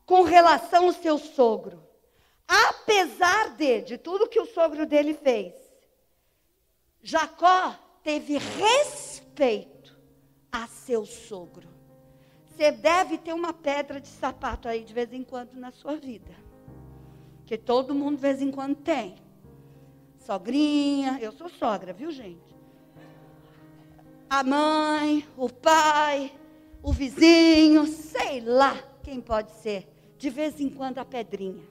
Com 0.05 0.22
relação 0.22 0.87
ao 0.87 0.92
seu 0.92 1.16
sogro. 1.16 1.87
Apesar 2.48 3.50
de, 3.50 3.83
de 3.83 3.96
tudo 3.96 4.29
que 4.29 4.40
o 4.40 4.53
sogro 4.53 4.85
dele 4.87 5.14
fez, 5.14 5.55
Jacó 7.00 7.77
teve 8.03 8.38
respeito 8.38 9.96
a 10.50 10.66
seu 10.66 11.07
sogro. 11.07 11.73
Você 12.56 12.70
deve 12.70 13.18
ter 13.18 13.32
uma 13.32 13.52
pedra 13.52 14.00
de 14.00 14.06
sapato 14.06 14.68
aí 14.68 14.84
de 14.84 14.94
vez 14.94 15.12
em 15.12 15.24
quando 15.24 15.54
na 15.54 15.72
sua 15.72 15.96
vida. 15.96 16.30
Que 17.44 17.58
todo 17.58 17.94
mundo 17.94 18.16
de 18.16 18.22
vez 18.22 18.40
em 18.40 18.50
quando 18.50 18.76
tem. 18.76 19.16
Sogrinha, 20.18 21.18
eu 21.20 21.32
sou 21.32 21.48
sogra, 21.48 21.92
viu 21.92 22.12
gente? 22.12 22.54
A 24.30 24.44
mãe, 24.44 25.26
o 25.36 25.50
pai, 25.50 26.32
o 26.80 26.92
vizinho, 26.92 27.86
sei 27.86 28.40
lá 28.40 28.76
quem 29.02 29.20
pode 29.20 29.50
ser. 29.50 29.88
De 30.16 30.30
vez 30.30 30.60
em 30.60 30.70
quando 30.70 30.98
a 30.98 31.04
pedrinha. 31.04 31.64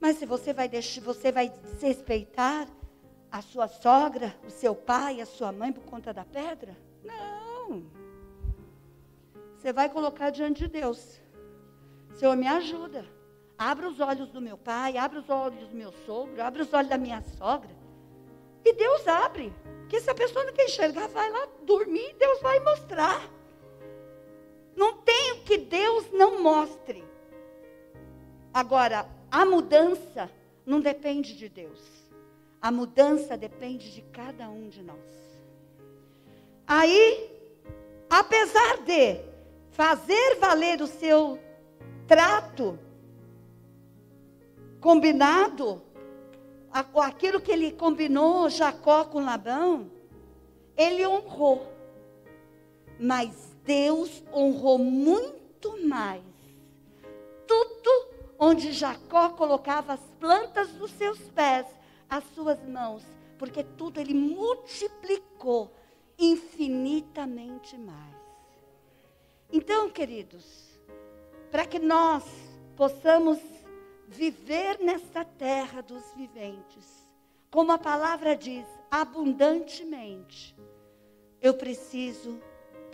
Mas 0.00 0.16
se 0.16 0.24
você 0.24 0.52
vai 0.54 0.66
deixar, 0.66 1.02
você 1.02 1.30
vai 1.30 1.52
respeitar 1.80 2.66
a 3.30 3.42
sua 3.42 3.68
sogra, 3.68 4.34
o 4.46 4.50
seu 4.50 4.74
pai, 4.74 5.20
a 5.20 5.26
sua 5.26 5.52
mãe 5.52 5.72
por 5.72 5.84
conta 5.84 6.12
da 6.12 6.24
pedra? 6.24 6.76
Não. 7.04 8.01
Você 9.62 9.72
vai 9.72 9.88
colocar 9.88 10.30
diante 10.30 10.64
de 10.64 10.66
Deus. 10.66 11.20
Senhor, 12.16 12.36
me 12.36 12.48
ajuda. 12.48 13.06
Abra 13.56 13.88
os 13.88 14.00
olhos 14.00 14.28
do 14.28 14.40
meu 14.40 14.58
pai, 14.58 14.96
abra 14.96 15.20
os 15.20 15.30
olhos 15.30 15.68
do 15.68 15.76
meu 15.76 15.92
sogro, 16.04 16.42
abra 16.42 16.64
os 16.64 16.72
olhos 16.72 16.88
da 16.88 16.98
minha 16.98 17.22
sogra. 17.38 17.70
E 18.64 18.72
Deus 18.72 19.06
abre. 19.06 19.52
Porque 19.82 20.00
se 20.00 20.10
a 20.10 20.16
pessoa 20.16 20.44
não 20.44 20.52
quer 20.52 20.64
enxergar, 20.64 21.06
vai 21.06 21.30
lá 21.30 21.46
dormir, 21.62 22.12
Deus 22.18 22.40
vai 22.40 22.58
mostrar. 22.58 23.22
Não 24.74 24.94
tem 24.94 25.34
o 25.34 25.42
que 25.44 25.58
Deus 25.58 26.10
não 26.10 26.42
mostre. 26.42 27.04
Agora, 28.52 29.06
a 29.30 29.44
mudança 29.44 30.28
não 30.66 30.80
depende 30.80 31.36
de 31.36 31.48
Deus. 31.48 31.80
A 32.60 32.72
mudança 32.72 33.36
depende 33.36 33.92
de 33.92 34.02
cada 34.02 34.50
um 34.50 34.68
de 34.68 34.82
nós. 34.82 34.98
Aí, 36.66 37.30
apesar 38.10 38.78
de 38.78 39.30
fazer 39.72 40.36
valer 40.38 40.80
o 40.80 40.86
seu 40.86 41.38
trato 42.06 42.78
combinado, 44.80 45.82
aquilo 46.70 47.40
que 47.40 47.50
ele 47.50 47.72
combinou 47.72 48.50
Jacó 48.50 49.04
com 49.04 49.24
Labão, 49.24 49.90
ele 50.76 51.06
honrou. 51.06 51.72
Mas 52.98 53.56
Deus 53.64 54.22
honrou 54.32 54.78
muito 54.78 55.86
mais. 55.86 56.22
Tudo 57.46 58.08
onde 58.38 58.72
Jacó 58.72 59.30
colocava 59.30 59.94
as 59.94 60.00
plantas 60.18 60.68
dos 60.72 60.90
seus 60.92 61.18
pés, 61.30 61.66
as 62.10 62.24
suas 62.34 62.62
mãos, 62.66 63.02
porque 63.38 63.62
tudo 63.62 64.00
ele 64.00 64.14
multiplicou 64.14 65.72
infinitamente 66.18 67.78
mais. 67.78 68.21
Então, 69.52 69.90
queridos, 69.90 70.80
para 71.50 71.66
que 71.66 71.78
nós 71.78 72.24
possamos 72.74 73.38
viver 74.08 74.78
nesta 74.80 75.26
terra 75.26 75.82
dos 75.82 76.02
viventes, 76.16 77.06
como 77.50 77.70
a 77.70 77.78
palavra 77.78 78.34
diz, 78.34 78.64
abundantemente, 78.90 80.56
eu 81.40 81.52
preciso 81.52 82.40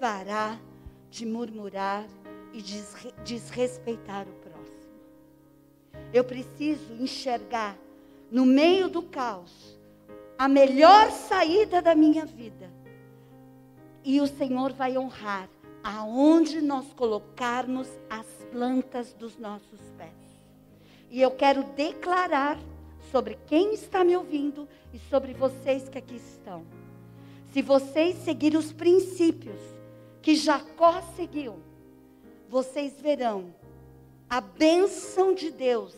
parar 0.00 0.60
de 1.08 1.24
murmurar 1.24 2.04
e 2.52 2.60
desrespeitar 3.22 4.26
o 4.26 4.32
próximo. 4.32 4.98
Eu 6.12 6.24
preciso 6.24 6.92
enxergar 6.94 7.78
no 8.32 8.44
meio 8.44 8.88
do 8.88 9.02
caos, 9.02 9.78
a 10.36 10.48
melhor 10.48 11.12
saída 11.12 11.80
da 11.80 11.94
minha 11.94 12.26
vida. 12.26 12.68
E 14.02 14.20
o 14.20 14.26
Senhor 14.26 14.72
vai 14.72 14.98
honrar 14.98 15.48
aonde 15.90 16.60
nós 16.60 16.92
colocarmos 16.92 17.88
as 18.10 18.26
plantas 18.52 19.14
dos 19.14 19.38
nossos 19.38 19.80
pés. 19.96 20.12
E 21.10 21.18
eu 21.22 21.30
quero 21.30 21.62
declarar 21.62 22.58
sobre 23.10 23.38
quem 23.46 23.72
está 23.72 24.04
me 24.04 24.14
ouvindo 24.14 24.68
e 24.92 24.98
sobre 24.98 25.32
vocês 25.32 25.88
que 25.88 25.96
aqui 25.96 26.16
estão. 26.16 26.62
Se 27.54 27.62
vocês 27.62 28.18
seguirem 28.18 28.58
os 28.58 28.70
princípios 28.70 29.58
que 30.20 30.34
Jacó 30.34 31.00
seguiu, 31.16 31.58
vocês 32.50 33.00
verão 33.00 33.54
a 34.28 34.42
bênção 34.42 35.32
de 35.32 35.50
Deus, 35.50 35.94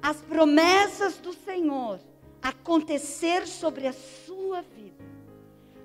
as 0.00 0.22
promessas 0.22 1.18
do 1.18 1.32
Senhor 1.32 1.98
acontecer 2.40 3.44
sobre 3.48 3.88
a 3.88 3.92
sua 3.92 4.62
vida. 4.62 5.04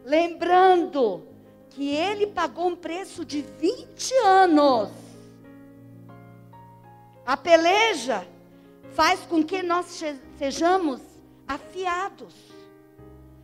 Lembrando 0.06 1.29
que 1.80 1.96
ele 1.96 2.28
pagou 2.28 2.68
um 2.68 2.76
preço 2.76 3.24
de 3.24 3.42
20 3.42 4.14
anos. 4.26 4.90
A 7.26 7.38
peleja 7.38 8.28
faz 8.94 9.22
com 9.22 9.42
que 9.42 9.64
nós 9.64 9.86
sejamos 10.38 11.00
afiados, 11.48 12.34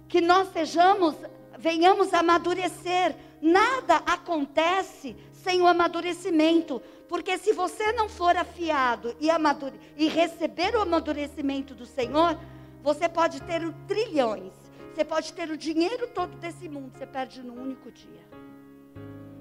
que 0.10 0.20
nós 0.20 0.52
sejamos, 0.52 1.16
venhamos 1.58 2.14
amadurecer. 2.14 3.16
Nada 3.42 4.04
acontece 4.06 5.16
sem 5.32 5.62
o 5.62 5.68
amadurecimento, 5.68 6.82
porque 7.08 7.38
se 7.38 7.54
você 7.54 7.94
não 7.94 8.10
for 8.10 8.36
afiado 8.36 9.16
e, 9.22 9.30
amadure, 9.30 9.80
e 9.96 10.10
receber 10.10 10.76
o 10.76 10.82
amadurecimento 10.82 11.74
do 11.74 11.86
Senhor, 11.86 12.38
você 12.84 13.08
pode 13.08 13.42
ter 13.44 13.62
trilhões, 13.88 14.52
você 14.96 15.04
pode 15.04 15.34
ter 15.34 15.52
o 15.52 15.58
dinheiro 15.58 16.08
todo 16.08 16.38
desse 16.38 16.70
mundo, 16.70 16.98
você 16.98 17.06
perde 17.06 17.44
num 17.44 17.62
único 17.62 17.92
dia. 17.92 18.24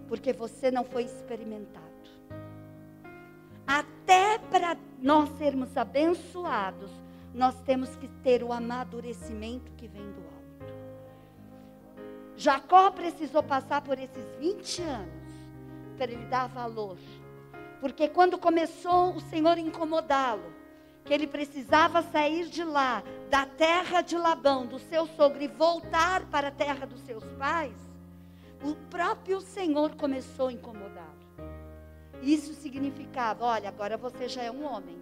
Porque 0.08 0.32
você 0.32 0.68
não 0.68 0.82
foi 0.82 1.04
experimentado. 1.04 1.84
Até 3.64 4.36
para 4.50 4.76
nós 5.00 5.30
sermos 5.38 5.76
abençoados, 5.76 6.90
nós 7.32 7.54
temos 7.62 7.94
que 7.94 8.08
ter 8.24 8.42
o 8.42 8.52
amadurecimento 8.52 9.70
que 9.76 9.86
vem 9.86 10.02
do 10.02 10.22
alto. 10.22 10.74
Jacó 12.36 12.90
precisou 12.90 13.42
passar 13.42 13.80
por 13.80 13.96
esses 13.96 14.34
20 14.40 14.82
anos 14.82 15.34
para 15.96 16.10
ele 16.10 16.26
dar 16.26 16.48
valor. 16.48 16.98
Porque 17.80 18.08
quando 18.08 18.38
começou 18.38 19.14
o 19.14 19.20
Senhor 19.20 19.56
incomodá-lo, 19.56 20.52
que 21.04 21.12
ele 21.12 21.26
precisava 21.26 22.02
sair 22.02 22.48
de 22.48 22.64
lá, 22.64 23.02
da 23.28 23.44
terra 23.44 24.00
de 24.00 24.16
Labão, 24.16 24.66
do 24.66 24.78
seu 24.78 25.06
sogro, 25.06 25.42
e 25.42 25.48
voltar 25.48 26.24
para 26.30 26.48
a 26.48 26.52
terra 26.52 26.86
dos 26.86 27.00
seus 27.02 27.24
pais, 27.38 27.74
o 28.62 28.74
próprio 28.88 29.40
Senhor 29.40 29.94
começou 29.96 30.48
a 30.48 30.52
incomodá-lo. 30.52 31.14
Isso 32.22 32.54
significava: 32.54 33.44
olha, 33.44 33.68
agora 33.68 33.96
você 33.96 34.28
já 34.28 34.42
é 34.42 34.50
um 34.50 34.64
homem, 34.64 34.96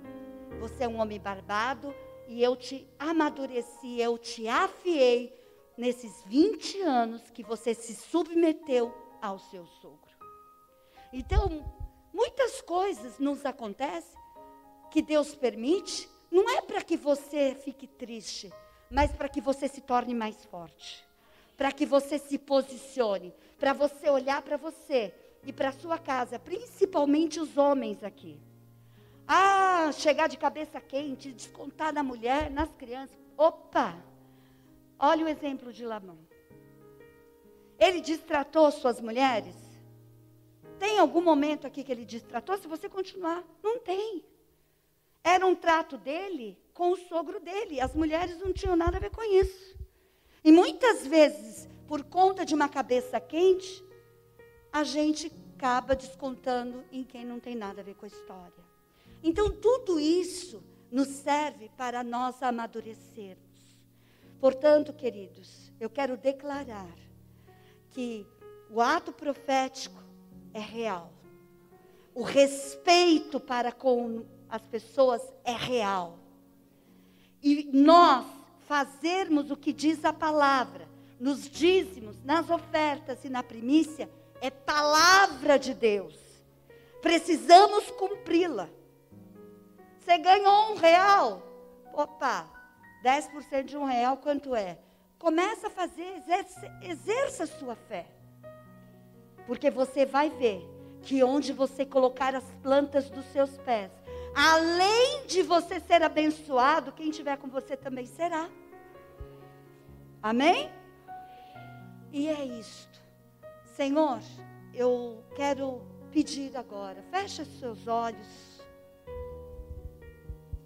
você 0.59 0.85
é 0.85 0.89
um 0.89 1.01
homem 1.01 1.21
barbado, 1.21 1.95
e 2.27 2.43
eu 2.43 2.57
te 2.57 2.89
amadureci, 2.99 4.01
eu 4.01 4.19
te 4.19 4.49
afiei 4.49 5.39
nesses 5.77 6.23
20 6.27 6.83
anos 6.83 7.31
que 7.31 7.43
você 7.43 7.75
se 7.75 7.95
submeteu 7.95 8.93
ao 9.21 9.39
seu 9.39 9.67
sogro. 9.67 10.01
Então, 11.13 11.65
muitas 12.13 12.61
coisas 12.61 13.19
nos 13.19 13.47
acontecem 13.47 14.22
que 14.93 15.01
Deus 15.01 15.35
permite, 15.35 16.07
não 16.31 16.49
é 16.51 16.61
para 16.61 16.83
que 16.83 16.99
você 16.99 17.55
fique 17.55 17.87
triste, 17.87 18.53
mas 18.91 19.11
para 19.11 19.29
que 19.29 19.41
você 19.41 19.67
se 19.67 19.81
torne 19.81 20.15
mais 20.15 20.45
forte. 20.45 21.03
Para 21.57 21.73
que 21.73 21.87
você 21.87 22.19
se 22.19 22.39
posicione, 22.39 23.33
para 23.59 23.73
você 23.73 24.11
olhar 24.11 24.43
para 24.43 24.59
você 24.59 25.15
e 25.45 25.53
para 25.53 25.73
sua 25.73 25.99
casa, 25.99 26.39
principalmente 26.39 27.41
os 27.41 27.57
homens 27.57 28.05
aqui. 28.05 28.39
Ah, 29.27 29.91
chegar 29.93 30.29
de 30.29 30.37
cabeça 30.37 30.79
quente, 30.79 31.33
descontar 31.33 31.93
na 31.93 32.03
mulher, 32.03 32.51
nas 32.51 32.75
crianças. 32.77 33.17
Opa! 33.37 33.97
Olha 34.99 35.25
o 35.25 35.29
exemplo 35.29 35.73
de 35.73 35.87
Lamão. 35.87 36.19
Ele 37.79 38.01
distratou 38.01 38.71
suas 38.71 39.01
mulheres? 39.01 39.57
Tem 40.79 40.99
algum 40.99 41.23
momento 41.23 41.67
aqui 41.67 41.83
que 41.83 41.93
ele 41.93 42.05
distratou? 42.05 42.59
Se 42.59 42.69
você 42.69 42.89
continuar, 42.89 43.43
não 43.63 43.79
tem. 43.79 44.23
Era 45.25 45.47
um 45.47 45.55
trato 45.55 45.97
dele 45.97 46.59
com 46.75 46.93
o 46.93 46.97
sogro 46.97 47.39
dele. 47.41 47.81
As 47.81 47.95
mulheres 47.95 48.39
não 48.39 48.53
tinham 48.53 48.77
nada 48.77 48.97
a 48.97 49.01
ver 49.01 49.11
com 49.11 49.23
isso. 49.23 49.77
E 50.45 50.51
muitas 50.51 51.07
vezes, 51.07 51.69
por 51.87 52.03
conta 52.05 52.45
de 52.45 52.55
uma 52.55 52.69
cabeça 52.69 53.21
quente, 53.21 53.85
a 54.73 54.83
gente 54.83 55.33
acaba 55.57 55.95
descontando 55.95 56.85
em 56.91 57.05
quem 57.05 57.25
não 57.25 57.39
tem 57.39 57.55
nada 57.55 57.81
a 57.81 57.85
ver 57.85 57.95
com 57.95 58.05
a 58.05 58.09
história. 58.09 58.65
Então, 59.23 59.51
tudo 59.51 60.01
isso 60.01 60.63
nos 60.91 61.07
serve 61.09 61.71
para 61.77 62.03
nós 62.03 62.43
amadurecermos. 62.43 63.79
Portanto, 64.41 64.93
queridos, 64.93 65.73
eu 65.79 65.89
quero 65.89 66.17
declarar 66.17 66.97
que 67.91 68.27
o 68.69 68.81
ato 68.81 69.13
profético 69.13 70.03
é 70.53 70.59
real. 70.59 71.13
O 72.13 72.23
respeito 72.23 73.39
para 73.39 73.71
com 73.71 74.27
as 74.53 74.61
pessoas 74.67 75.23
é 75.45 75.53
real. 75.53 76.19
E 77.43 77.71
nós 77.73 78.27
fazermos 78.69 79.51
o 79.51 79.57
que 79.57 79.73
diz 79.73 80.05
a 80.05 80.13
palavra, 80.13 80.87
nos 81.19 81.49
dízimos, 81.49 82.23
nas 82.23 82.51
ofertas 82.51 83.25
e 83.25 83.31
na 83.31 83.43
primícia, 83.43 84.11
é 84.43 84.51
palavra 84.51 85.59
de 85.59 85.73
Deus. 85.73 86.15
Precisamos 87.01 87.91
cumpri-la. 87.93 88.69
Você 89.99 90.19
ganhou 90.19 90.73
um 90.73 90.77
real? 90.77 91.43
Opa, 91.95 92.47
10% 93.03 93.65
de 93.65 93.79
um 93.79 93.85
real, 93.85 94.19
quanto 94.19 94.55
é? 94.55 94.79
Começa 95.19 95.69
a 95.69 95.71
fazer, 95.71 96.17
exerça, 96.19 96.79
exerça 96.83 97.45
a 97.45 97.47
sua 97.47 97.75
fé. 97.75 98.07
Porque 99.47 99.71
você 99.71 100.05
vai 100.05 100.29
ver 100.29 100.63
que 101.01 101.25
onde 101.25 101.55
você 101.55 101.87
colocar 101.87 102.35
as 102.35 102.45
plantas 102.63 103.09
dos 103.09 103.25
seus 103.33 103.57
pés, 103.59 103.91
além 104.35 105.27
de 105.27 105.43
você 105.43 105.81
ser 105.81 106.03
abençoado, 106.03 106.93
quem 106.93 107.11
estiver 107.11 107.37
com 107.37 107.49
você 107.49 107.77
também 107.77 108.07
será. 108.07 108.49
Amém? 110.23 110.71
E 112.13 112.29
é 112.29 112.45
isto. 112.45 113.01
Senhor, 113.75 114.21
eu 114.75 115.25
quero 115.35 115.83
pedir 116.11 116.57
agora, 116.57 117.03
feche 117.11 117.43
os 117.43 117.59
seus 117.59 117.87
olhos. 117.89 118.61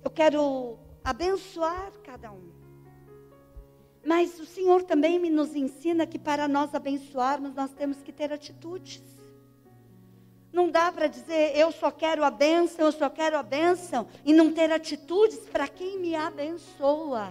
Eu 0.03 0.11
quero 0.11 0.79
abençoar 1.03 1.93
cada 2.05 2.33
um. 2.33 2.53
Mas 4.05 4.39
o 4.39 4.47
Senhor 4.47 4.85
também 4.85 5.19
nos 5.31 5.57
ensina 5.57 6.07
que 6.07 6.19
para 6.19 6.47
nós 6.47 6.75
abençoarmos, 6.75 7.55
nós 7.55 7.73
temos 7.73 8.03
que 8.03 8.13
ter 8.13 8.33
atitudes. 8.33 9.03
Não 10.57 10.71
dá 10.71 10.91
para 10.91 11.07
dizer 11.07 11.55
eu 11.55 11.71
só 11.71 11.91
quero 11.91 12.25
a 12.25 12.31
bênção, 12.31 12.87
eu 12.87 12.91
só 12.91 13.11
quero 13.11 13.37
a 13.37 13.43
bênção 13.43 14.09
e 14.25 14.33
não 14.33 14.51
ter 14.51 14.73
atitudes 14.73 15.41
para 15.41 15.69
quem 15.69 15.99
me 15.99 16.15
abençoa. 16.15 17.31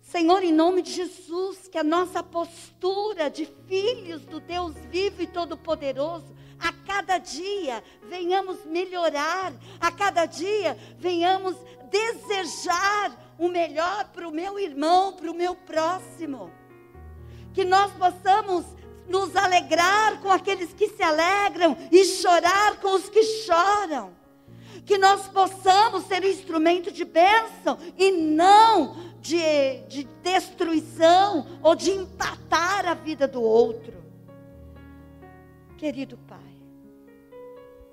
Senhor, 0.00 0.42
em 0.42 0.54
nome 0.54 0.80
de 0.80 0.90
Jesus, 0.90 1.68
que 1.68 1.76
a 1.76 1.84
nossa 1.84 2.22
postura 2.22 3.28
de 3.28 3.44
filhos 3.68 4.22
do 4.22 4.40
Deus 4.40 4.74
vivo 4.90 5.20
e 5.20 5.26
todo-poderoso, 5.26 6.34
a 6.58 6.72
cada 6.72 7.18
dia 7.18 7.84
venhamos 8.04 8.64
melhorar, 8.64 9.52
a 9.78 9.92
cada 9.92 10.24
dia 10.24 10.78
venhamos 10.96 11.58
desejar 11.90 13.34
o 13.38 13.48
melhor 13.48 14.06
para 14.06 14.26
o 14.26 14.32
meu 14.32 14.58
irmão, 14.58 15.12
para 15.12 15.30
o 15.30 15.34
meu 15.34 15.54
próximo. 15.54 16.50
Que 17.52 17.66
nós 17.66 17.92
possamos 17.92 18.64
nos 19.10 19.34
alegrar 19.34 20.20
com 20.20 20.30
aqueles 20.30 20.72
que 20.72 20.88
se 20.88 21.02
alegram 21.02 21.76
e 21.90 22.04
chorar 22.04 22.80
com 22.80 22.94
os 22.94 23.08
que 23.08 23.22
choram. 23.22 24.12
Que 24.86 24.96
nós 24.96 25.28
possamos 25.28 26.04
ser 26.04 26.24
instrumento 26.24 26.92
de 26.92 27.04
bênção 27.04 27.76
e 27.98 28.12
não 28.12 28.96
de, 29.20 29.78
de 29.88 30.04
destruição 30.22 31.46
ou 31.62 31.74
de 31.74 31.90
empatar 31.90 32.86
a 32.86 32.94
vida 32.94 33.26
do 33.26 33.42
outro. 33.42 34.00
Querido 35.76 36.16
Pai, 36.16 36.38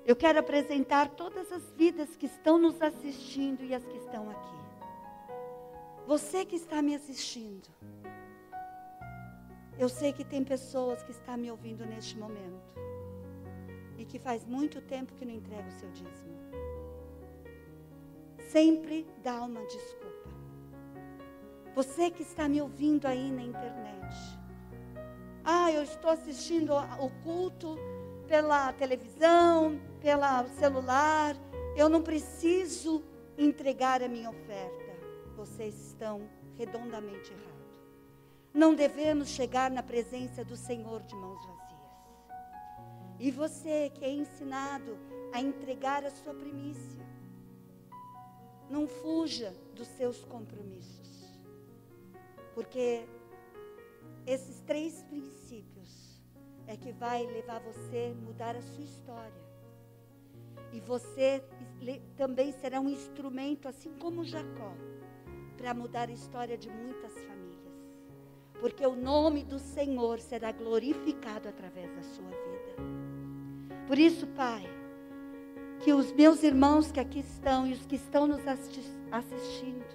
eu 0.06 0.14
quero 0.14 0.38
apresentar 0.38 1.08
todas 1.08 1.50
as 1.52 1.62
vidas 1.72 2.16
que 2.16 2.26
estão 2.26 2.58
nos 2.58 2.80
assistindo 2.80 3.64
e 3.64 3.74
as 3.74 3.82
que 3.84 3.96
estão 3.98 4.30
aqui. 4.30 4.58
Você 6.06 6.44
que 6.44 6.56
está 6.56 6.80
me 6.80 6.94
assistindo, 6.94 7.68
eu 9.78 9.88
sei 9.88 10.12
que 10.12 10.24
tem 10.24 10.42
pessoas 10.42 11.02
que 11.02 11.12
estão 11.12 11.36
me 11.36 11.50
ouvindo 11.50 11.86
neste 11.86 12.18
momento 12.18 12.68
e 13.96 14.04
que 14.04 14.18
faz 14.18 14.44
muito 14.44 14.80
tempo 14.80 15.14
que 15.14 15.24
não 15.24 15.34
entrega 15.34 15.68
o 15.68 15.72
seu 15.72 15.90
dízimo. 15.90 16.38
sempre 18.50 19.06
dá 19.22 19.42
uma 19.42 19.62
desculpa. 19.66 20.30
Você 21.74 22.10
que 22.10 22.22
está 22.22 22.48
me 22.48 22.60
ouvindo 22.60 23.06
aí 23.06 23.30
na 23.30 23.42
internet. 23.42 24.16
Ah, 25.44 25.70
eu 25.70 25.82
estou 25.82 26.10
assistindo 26.10 26.72
o 26.74 27.10
culto 27.22 27.76
pela 28.26 28.72
televisão, 28.72 29.78
pelo 30.00 30.48
celular. 30.58 31.36
Eu 31.76 31.88
não 31.88 32.02
preciso 32.02 33.04
entregar 33.36 34.02
a 34.02 34.08
minha 34.08 34.30
oferta. 34.30 34.92
Vocês 35.36 35.74
estão 35.88 36.28
redondamente 36.56 37.30
errados. 37.32 37.47
Não 38.52 38.74
devemos 38.74 39.28
chegar 39.28 39.70
na 39.70 39.82
presença 39.82 40.44
do 40.44 40.56
Senhor 40.56 41.02
de 41.02 41.14
mãos 41.14 41.44
vazias. 41.44 41.68
E 43.18 43.30
você 43.30 43.90
que 43.90 44.04
é 44.04 44.10
ensinado 44.10 44.96
a 45.32 45.40
entregar 45.40 46.04
a 46.04 46.10
sua 46.10 46.34
primícia, 46.34 47.06
não 48.70 48.86
fuja 48.86 49.54
dos 49.74 49.88
seus 49.88 50.24
compromissos. 50.24 51.38
Porque 52.54 53.06
esses 54.26 54.60
três 54.60 55.02
princípios 55.02 56.20
é 56.66 56.76
que 56.76 56.92
vai 56.92 57.26
levar 57.26 57.60
você 57.60 58.12
a 58.12 58.20
mudar 58.26 58.54
a 58.56 58.62
sua 58.62 58.84
história. 58.84 59.48
E 60.72 60.80
você 60.80 61.42
também 62.16 62.52
será 62.52 62.78
um 62.80 62.90
instrumento, 62.90 63.66
assim 63.66 63.90
como 63.98 64.24
Jacó, 64.24 64.74
para 65.56 65.72
mudar 65.72 66.08
a 66.10 66.12
história 66.12 66.58
de 66.58 66.68
muitas 66.68 67.12
famílias. 67.14 67.47
Porque 68.60 68.84
o 68.86 68.96
nome 68.96 69.44
do 69.44 69.58
Senhor 69.58 70.18
será 70.20 70.52
glorificado 70.52 71.48
através 71.48 71.90
da 71.94 72.02
sua 72.02 72.26
vida. 72.26 72.98
Por 73.86 73.98
isso, 73.98 74.26
Pai, 74.28 74.68
que 75.80 75.92
os 75.92 76.12
meus 76.12 76.42
irmãos 76.42 76.90
que 76.90 77.00
aqui 77.00 77.20
estão 77.20 77.66
e 77.66 77.72
os 77.72 77.86
que 77.86 77.96
estão 77.96 78.26
nos 78.26 78.42
assistindo, 78.46 79.86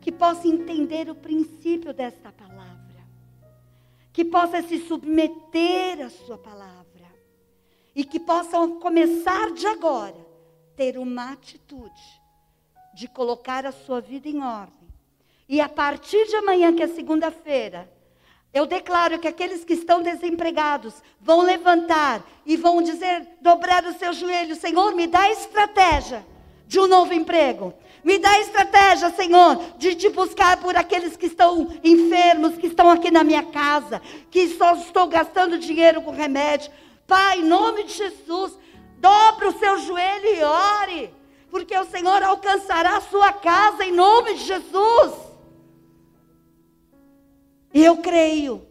que 0.00 0.12
possa 0.12 0.46
entender 0.48 1.10
o 1.10 1.14
princípio 1.14 1.92
desta 1.92 2.32
palavra, 2.32 3.06
que 4.12 4.24
possa 4.24 4.62
se 4.62 4.78
submeter 4.86 6.04
à 6.04 6.10
sua 6.10 6.38
palavra 6.38 6.82
e 7.94 8.04
que 8.04 8.18
possam 8.20 8.78
começar 8.80 9.52
de 9.52 9.66
agora 9.66 10.26
ter 10.76 10.98
uma 10.98 11.32
atitude 11.32 12.22
de 12.94 13.08
colocar 13.08 13.66
a 13.66 13.72
sua 13.72 14.00
vida 14.00 14.28
em 14.28 14.42
ordem. 14.42 14.81
E 15.52 15.60
a 15.60 15.68
partir 15.68 16.28
de 16.28 16.36
amanhã, 16.36 16.74
que 16.74 16.82
é 16.82 16.88
segunda-feira, 16.88 17.86
eu 18.54 18.64
declaro 18.64 19.18
que 19.18 19.28
aqueles 19.28 19.62
que 19.66 19.74
estão 19.74 20.00
desempregados 20.00 20.94
vão 21.20 21.42
levantar 21.42 22.24
e 22.46 22.56
vão 22.56 22.80
dizer, 22.80 23.28
dobrar 23.38 23.84
os 23.84 23.96
seus 23.96 24.16
joelhos, 24.16 24.56
Senhor, 24.56 24.94
me 24.94 25.06
dá 25.06 25.30
estratégia 25.30 26.24
de 26.66 26.80
um 26.80 26.86
novo 26.86 27.12
emprego. 27.12 27.74
Me 28.02 28.18
dá 28.18 28.40
estratégia, 28.40 29.10
Senhor, 29.10 29.62
de 29.76 29.94
te 29.94 30.08
buscar 30.08 30.56
por 30.56 30.74
aqueles 30.74 31.18
que 31.18 31.26
estão 31.26 31.68
enfermos, 31.84 32.56
que 32.56 32.68
estão 32.68 32.88
aqui 32.88 33.10
na 33.10 33.22
minha 33.22 33.42
casa, 33.42 34.00
que 34.30 34.48
só 34.56 34.74
estou 34.76 35.06
gastando 35.06 35.58
dinheiro 35.58 36.00
com 36.00 36.12
remédio. 36.12 36.72
Pai, 37.06 37.40
em 37.40 37.44
nome 37.44 37.84
de 37.84 37.92
Jesus, 37.92 38.58
dobre 38.96 39.48
o 39.48 39.58
seu 39.58 39.76
joelho 39.80 40.28
e 40.34 40.42
ore, 40.42 41.14
porque 41.50 41.76
o 41.76 41.84
Senhor 41.84 42.22
alcançará 42.22 42.96
a 42.96 43.02
sua 43.02 43.34
casa 43.34 43.84
em 43.84 43.92
nome 43.92 44.32
de 44.32 44.44
Jesus. 44.44 45.31
E 47.72 47.84
eu 47.84 47.96
creio 47.98 48.66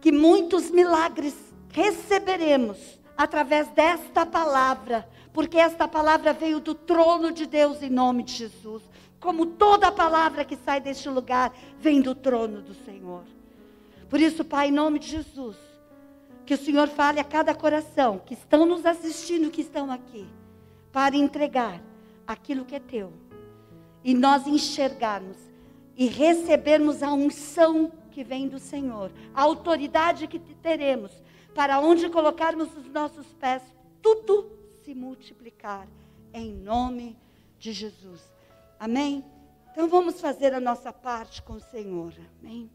que 0.00 0.10
muitos 0.10 0.70
milagres 0.70 1.34
receberemos 1.70 2.78
através 3.16 3.68
desta 3.68 4.24
palavra 4.24 5.06
porque 5.32 5.58
esta 5.58 5.86
palavra 5.86 6.32
veio 6.32 6.60
do 6.60 6.74
trono 6.74 7.30
de 7.30 7.46
Deus 7.46 7.82
em 7.82 7.90
nome 7.90 8.22
de 8.22 8.32
Jesus. 8.32 8.82
Como 9.20 9.46
toda 9.46 9.92
palavra 9.92 10.44
que 10.44 10.56
sai 10.56 10.80
deste 10.80 11.08
lugar 11.08 11.54
vem 11.78 12.00
do 12.00 12.14
trono 12.14 12.62
do 12.62 12.74
Senhor. 12.74 13.22
Por 14.08 14.18
isso, 14.18 14.44
Pai, 14.44 14.68
em 14.68 14.72
nome 14.72 14.98
de 14.98 15.08
Jesus, 15.08 15.56
que 16.44 16.54
o 16.54 16.58
Senhor 16.58 16.88
fale 16.88 17.20
a 17.20 17.24
cada 17.24 17.54
coração 17.54 18.18
que 18.18 18.34
estão 18.34 18.66
nos 18.66 18.84
assistindo, 18.84 19.50
que 19.50 19.60
estão 19.60 19.90
aqui, 19.90 20.26
para 20.90 21.14
entregar 21.14 21.80
aquilo 22.26 22.64
que 22.64 22.74
é 22.74 22.80
teu. 22.80 23.12
E 24.02 24.14
nós 24.14 24.46
enxergarmos 24.46 25.36
e 26.00 26.06
recebermos 26.06 27.02
a 27.02 27.12
unção 27.12 27.92
que 28.10 28.24
vem 28.24 28.48
do 28.48 28.58
Senhor, 28.58 29.12
a 29.34 29.42
autoridade 29.42 30.26
que 30.26 30.38
teremos 30.38 31.12
para 31.54 31.78
onde 31.78 32.08
colocarmos 32.08 32.74
os 32.74 32.86
nossos 32.90 33.26
pés, 33.34 33.62
tudo 34.00 34.50
se 34.82 34.94
multiplicar 34.94 35.86
em 36.32 36.54
nome 36.54 37.18
de 37.58 37.70
Jesus. 37.70 38.32
Amém? 38.78 39.22
Então 39.72 39.90
vamos 39.90 40.22
fazer 40.22 40.54
a 40.54 40.60
nossa 40.60 40.90
parte 40.90 41.42
com 41.42 41.52
o 41.52 41.60
Senhor. 41.60 42.14
Amém? 42.40 42.70